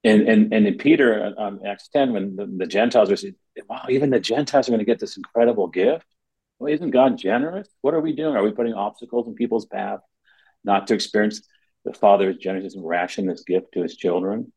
[0.04, 3.34] and and and in Peter, um, Acts 10, when the, the Gentiles are saying,
[3.68, 6.06] wow, even the Gentiles are going to get this incredible gift.
[6.58, 7.68] Well, isn't God generous?
[7.82, 8.36] What are we doing?
[8.36, 10.00] Are we putting obstacles in people's path
[10.64, 11.42] not to experience
[11.84, 14.52] the Father's generous and ration this gift to his children?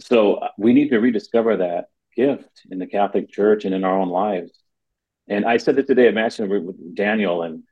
[0.00, 1.86] So uh, we need to rediscover that
[2.16, 4.52] gift in the Catholic Church and in our own lives.
[5.28, 7.62] And I said that today at Mass with Daniel, and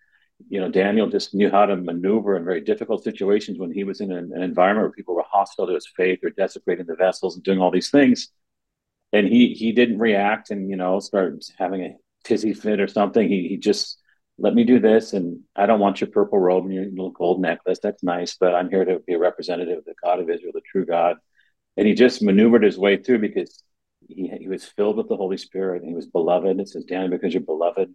[0.48, 4.00] you know, Daniel just knew how to maneuver in very difficult situations when he was
[4.00, 7.34] in an, an environment where people were hostile to his faith or desecrating the vessels
[7.34, 8.28] and doing all these things.
[9.12, 13.28] And he he didn't react and you know start having a tizzy fit or something.
[13.28, 14.00] He he just
[14.38, 17.40] let me do this, and I don't want your purple robe and your little gold
[17.40, 17.78] necklace.
[17.82, 20.62] That's nice, but I'm here to be a representative of the God of Israel, the
[20.62, 21.16] true God.
[21.76, 23.62] And he just maneuvered his way through because
[24.08, 26.58] he, he was filled with the Holy Spirit and he was beloved.
[26.58, 27.92] It says, Daniel, because you're beloved.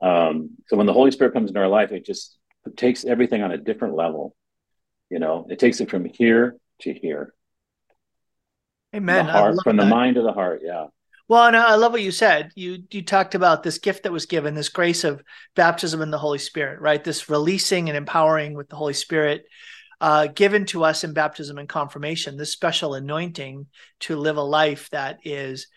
[0.00, 2.38] Um, so when the Holy Spirit comes into our life, it just
[2.76, 4.34] takes everything on a different level.
[5.10, 7.34] You know, it takes it from here to here.
[8.94, 9.18] Amen.
[9.18, 10.60] From the, heart, from the mind to the heart.
[10.64, 10.86] Yeah.
[11.28, 12.50] Well, and I love what you said.
[12.56, 15.22] You you talked about this gift that was given, this grace of
[15.54, 17.02] baptism in the Holy Spirit, right?
[17.02, 19.44] This releasing and empowering with the Holy Spirit
[20.00, 22.36] uh, given to us in baptism and confirmation.
[22.36, 23.66] This special anointing
[24.00, 25.68] to live a life that is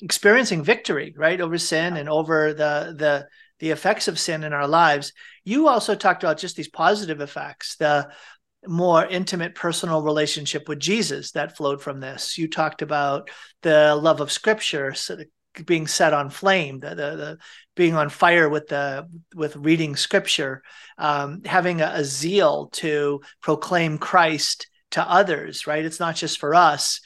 [0.00, 3.26] experiencing victory, right, over sin and over the the
[3.58, 5.12] the effects of sin in our lives.
[5.44, 8.10] You also talked about just these positive effects, the
[8.66, 12.36] more intimate personal relationship with Jesus that flowed from this.
[12.36, 13.30] You talked about
[13.62, 14.94] the love of scripture
[15.64, 17.38] being set on flame, the, the, the
[17.74, 20.62] being on fire with the with reading scripture,
[20.98, 25.66] um, having a, a zeal to proclaim Christ to others.
[25.66, 27.00] Right, it's not just for us.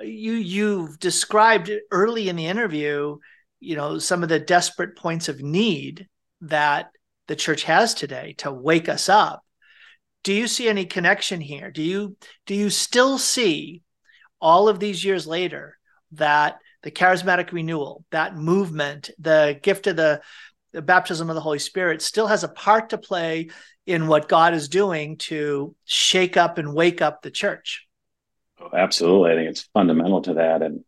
[0.00, 3.18] You you've described early in the interview,
[3.60, 6.08] you know, some of the desperate points of need
[6.42, 6.90] that
[7.28, 9.42] the church has today to wake us up.
[10.22, 11.70] Do you see any connection here?
[11.70, 13.82] Do you do you still see
[14.40, 15.78] all of these years later
[16.12, 20.20] that the charismatic renewal that movement the gift of the,
[20.72, 23.50] the baptism of the holy spirit still has a part to play
[23.86, 27.86] in what god is doing to shake up and wake up the church?
[28.60, 29.32] Oh, absolutely.
[29.32, 30.62] I think it's fundamental to that.
[30.62, 30.84] And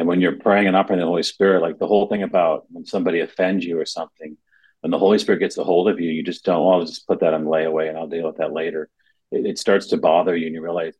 [0.00, 2.84] and when you're praying and operating the holy spirit like the whole thing about when
[2.84, 4.36] somebody offends you or something
[4.80, 7.06] when the Holy Spirit gets a hold of you, you just don't, well, I'll just
[7.06, 8.88] put that on layaway and I'll deal with that later.
[9.30, 10.94] It, it starts to bother you and you realize,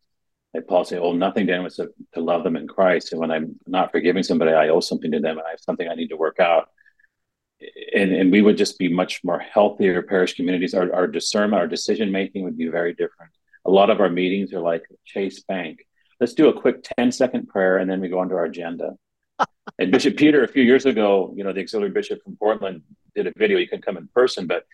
[0.53, 3.13] like Paul say, oh, nothing to was to, to love them in Christ.
[3.13, 5.89] And when I'm not forgiving somebody, I owe something to them and I have something
[5.89, 6.69] I need to work out.
[7.95, 10.75] And, and we would just be much more healthier parish communities.
[10.75, 13.33] Our, our discernment, our decision making would be very different.
[13.65, 15.87] A lot of our meetings are like Chase Bank.
[16.21, 18.97] Let's do a quick 10 second prayer and then we go on to our agenda
[19.79, 22.83] and Bishop Peter, a few years ago, you know, the auxiliary bishop from Portland
[23.15, 23.59] did a video.
[23.59, 24.65] You couldn't come in person, but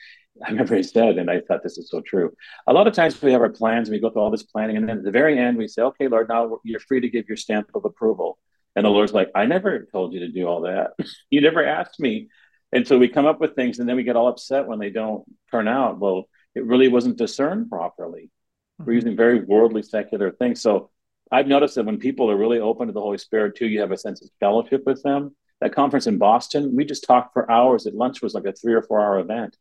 [0.44, 2.32] I remember he said, and I thought this is so true.
[2.66, 4.76] A lot of times we have our plans and we go through all this planning,
[4.76, 7.28] and then at the very end we say, "Okay, Lord, now you're free to give
[7.28, 8.38] your stamp of approval."
[8.74, 10.92] And the Lord's like, "I never told you to do all that.
[11.30, 12.28] you never asked me."
[12.72, 14.90] And so we come up with things, and then we get all upset when they
[14.90, 15.98] don't turn out.
[15.98, 18.30] Well, it really wasn't discerned properly.
[18.78, 18.92] We're mm-hmm.
[18.92, 20.60] using very worldly, secular things.
[20.60, 20.90] So
[21.30, 23.90] I've noticed that when people are really open to the Holy Spirit too, you have
[23.90, 25.34] a sense of fellowship with them.
[25.60, 27.86] That conference in Boston, we just talked for hours.
[27.86, 29.56] At lunch was like a three or four hour event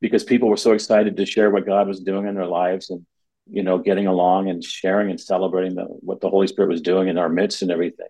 [0.00, 3.04] because people were so excited to share what God was doing in their lives and
[3.50, 7.08] you know getting along and sharing and celebrating the, what the Holy Spirit was doing
[7.08, 8.08] in our midst and everything.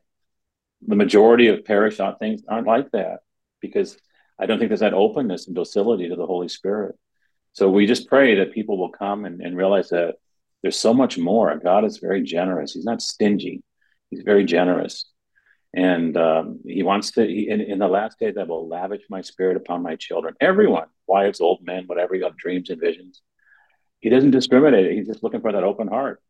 [0.86, 3.20] The majority of parish things aren't like that
[3.60, 3.96] because
[4.38, 6.96] I don't think there's that openness and docility to the Holy Spirit.
[7.52, 10.16] So we just pray that people will come and, and realize that
[10.62, 11.56] there's so much more.
[11.58, 12.72] God is very generous.
[12.72, 13.62] He's not stingy.
[14.10, 15.06] He's very generous.
[15.72, 19.20] And um, he wants to, he, in, in, the last days, I will lavish my
[19.20, 20.34] spirit upon my children.
[20.40, 23.22] Everyone, wives, old men, whatever you have dreams and visions.
[24.00, 24.92] He doesn't discriminate.
[24.92, 26.20] He's just looking for that open heart.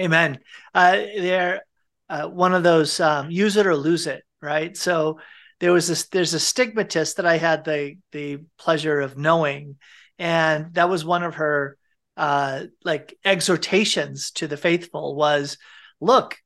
[0.00, 0.40] Amen.
[0.74, 1.62] Uh, they're
[2.08, 4.76] uh, one of those um, use it or lose it, right?
[4.76, 5.20] So
[5.60, 9.76] there was this, there's a stigmatist that I had the the pleasure of knowing,
[10.18, 11.76] and that was one of her
[12.16, 15.58] uh, like exhortations to the faithful was
[16.00, 16.36] look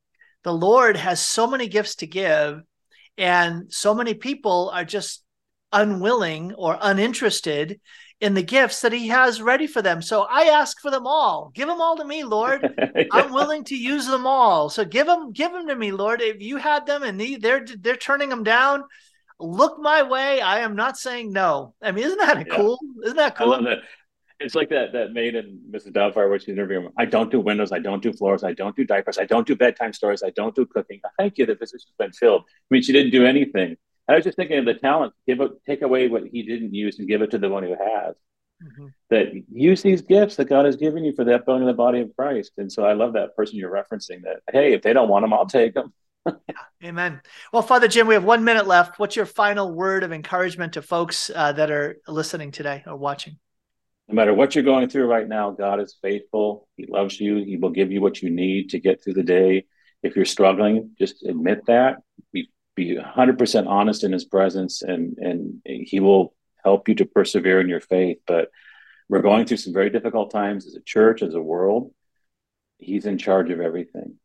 [0.43, 2.63] the lord has so many gifts to give
[3.17, 5.25] and so many people are just
[5.73, 7.81] unwilling or uninterested
[8.21, 10.01] in the gifts that he has ready for them.
[10.01, 11.51] So i ask for them all.
[11.55, 12.67] Give them all to me lord.
[12.97, 13.05] Yeah.
[13.11, 14.69] i'm willing to use them all.
[14.71, 16.21] So give them give them to me lord.
[16.23, 18.85] If you had them and they're they're turning them down
[19.41, 20.41] look my way.
[20.41, 21.75] I am not saying no.
[21.83, 22.57] I mean isn't that yeah.
[22.57, 23.79] cool isn't that cool I love that.
[24.45, 25.93] It's like that that maid in Mrs.
[25.93, 26.91] Doubtfire where she's interviewing.
[26.99, 27.73] I don't do windows.
[27.73, 28.45] I don't do floors.
[28.45, 29.19] I don't do diapers.
[29.19, 30.23] I don't do bedtime stories.
[30.23, 31.01] I don't do cooking.
[31.19, 31.47] Thank you.
[31.47, 32.43] The position's been filled.
[32.43, 33.77] I mean, she didn't do anything.
[34.07, 35.15] And I was just thinking of the talent.
[35.27, 37.71] Give it, take away what he didn't use and give it to the one who
[37.71, 38.15] has.
[38.63, 38.87] Mm-hmm.
[39.11, 42.01] That use these gifts that God has given you for the upbuilding of the body
[42.01, 42.53] of Christ.
[42.59, 44.23] And so I love that person you're referencing.
[44.23, 45.93] That hey, if they don't want them, I'll take them.
[46.27, 47.21] yeah, amen.
[47.53, 48.99] Well, Father Jim, we have one minute left.
[48.99, 53.39] What's your final word of encouragement to folks uh, that are listening today or watching?
[54.09, 56.69] No matter what you're going through right now, God is faithful.
[56.77, 57.37] He loves you.
[57.37, 59.65] He will give you what you need to get through the day.
[60.03, 62.03] If you're struggling, just admit that.
[62.33, 67.61] Be be 100% honest in His presence, and and He will help you to persevere
[67.61, 68.19] in your faith.
[68.27, 68.51] But
[69.09, 71.93] we're going through some very difficult times as a church, as a world.
[72.79, 74.17] He's in charge of everything,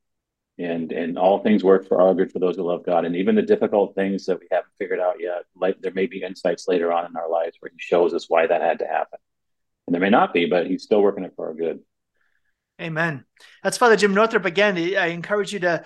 [0.57, 3.05] and and all things work for our good for those who love God.
[3.05, 6.21] And even the difficult things that we haven't figured out yet, like there may be
[6.21, 9.19] insights later on in our lives where He shows us why that had to happen
[9.89, 11.79] and there may not be, but he's still working it for our good.
[12.79, 13.25] Amen.
[13.63, 14.77] That's Father Jim Northrop again.
[14.77, 15.83] I encourage you to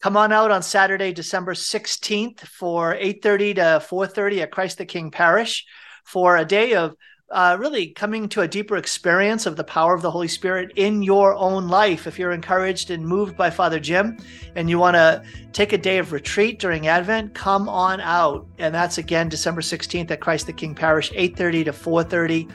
[0.00, 5.10] come on out on Saturday, December 16th for 8:30 to 4:30 at Christ the King
[5.10, 5.66] Parish
[6.04, 6.96] for a day of
[7.30, 11.02] uh, really coming to a deeper experience of the power of the Holy Spirit in
[11.02, 12.06] your own life.
[12.06, 14.18] If you're encouraged and moved by Father Jim
[14.54, 15.22] and you want to
[15.52, 18.46] take a day of retreat during Advent, come on out.
[18.58, 22.50] And that's again December 16th at Christ the King Parish, 8:30 to 4:30.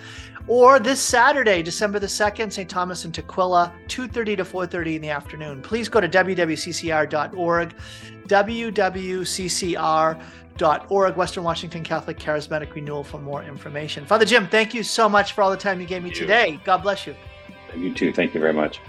[0.50, 2.68] Or this Saturday, December the 2nd, St.
[2.68, 5.62] Thomas and Tukwila, 2:30 to 4:30 in the afternoon.
[5.62, 7.76] Please go to wwccr.org,
[8.28, 10.20] www.ccr
[10.90, 14.06] org, Western Washington Catholic Charismatic Renewal for more information.
[14.06, 16.60] Father Jim, thank you so much for all the time you gave me today.
[16.66, 17.16] God bless you.
[17.78, 18.12] You too.
[18.12, 18.82] Thank you very much.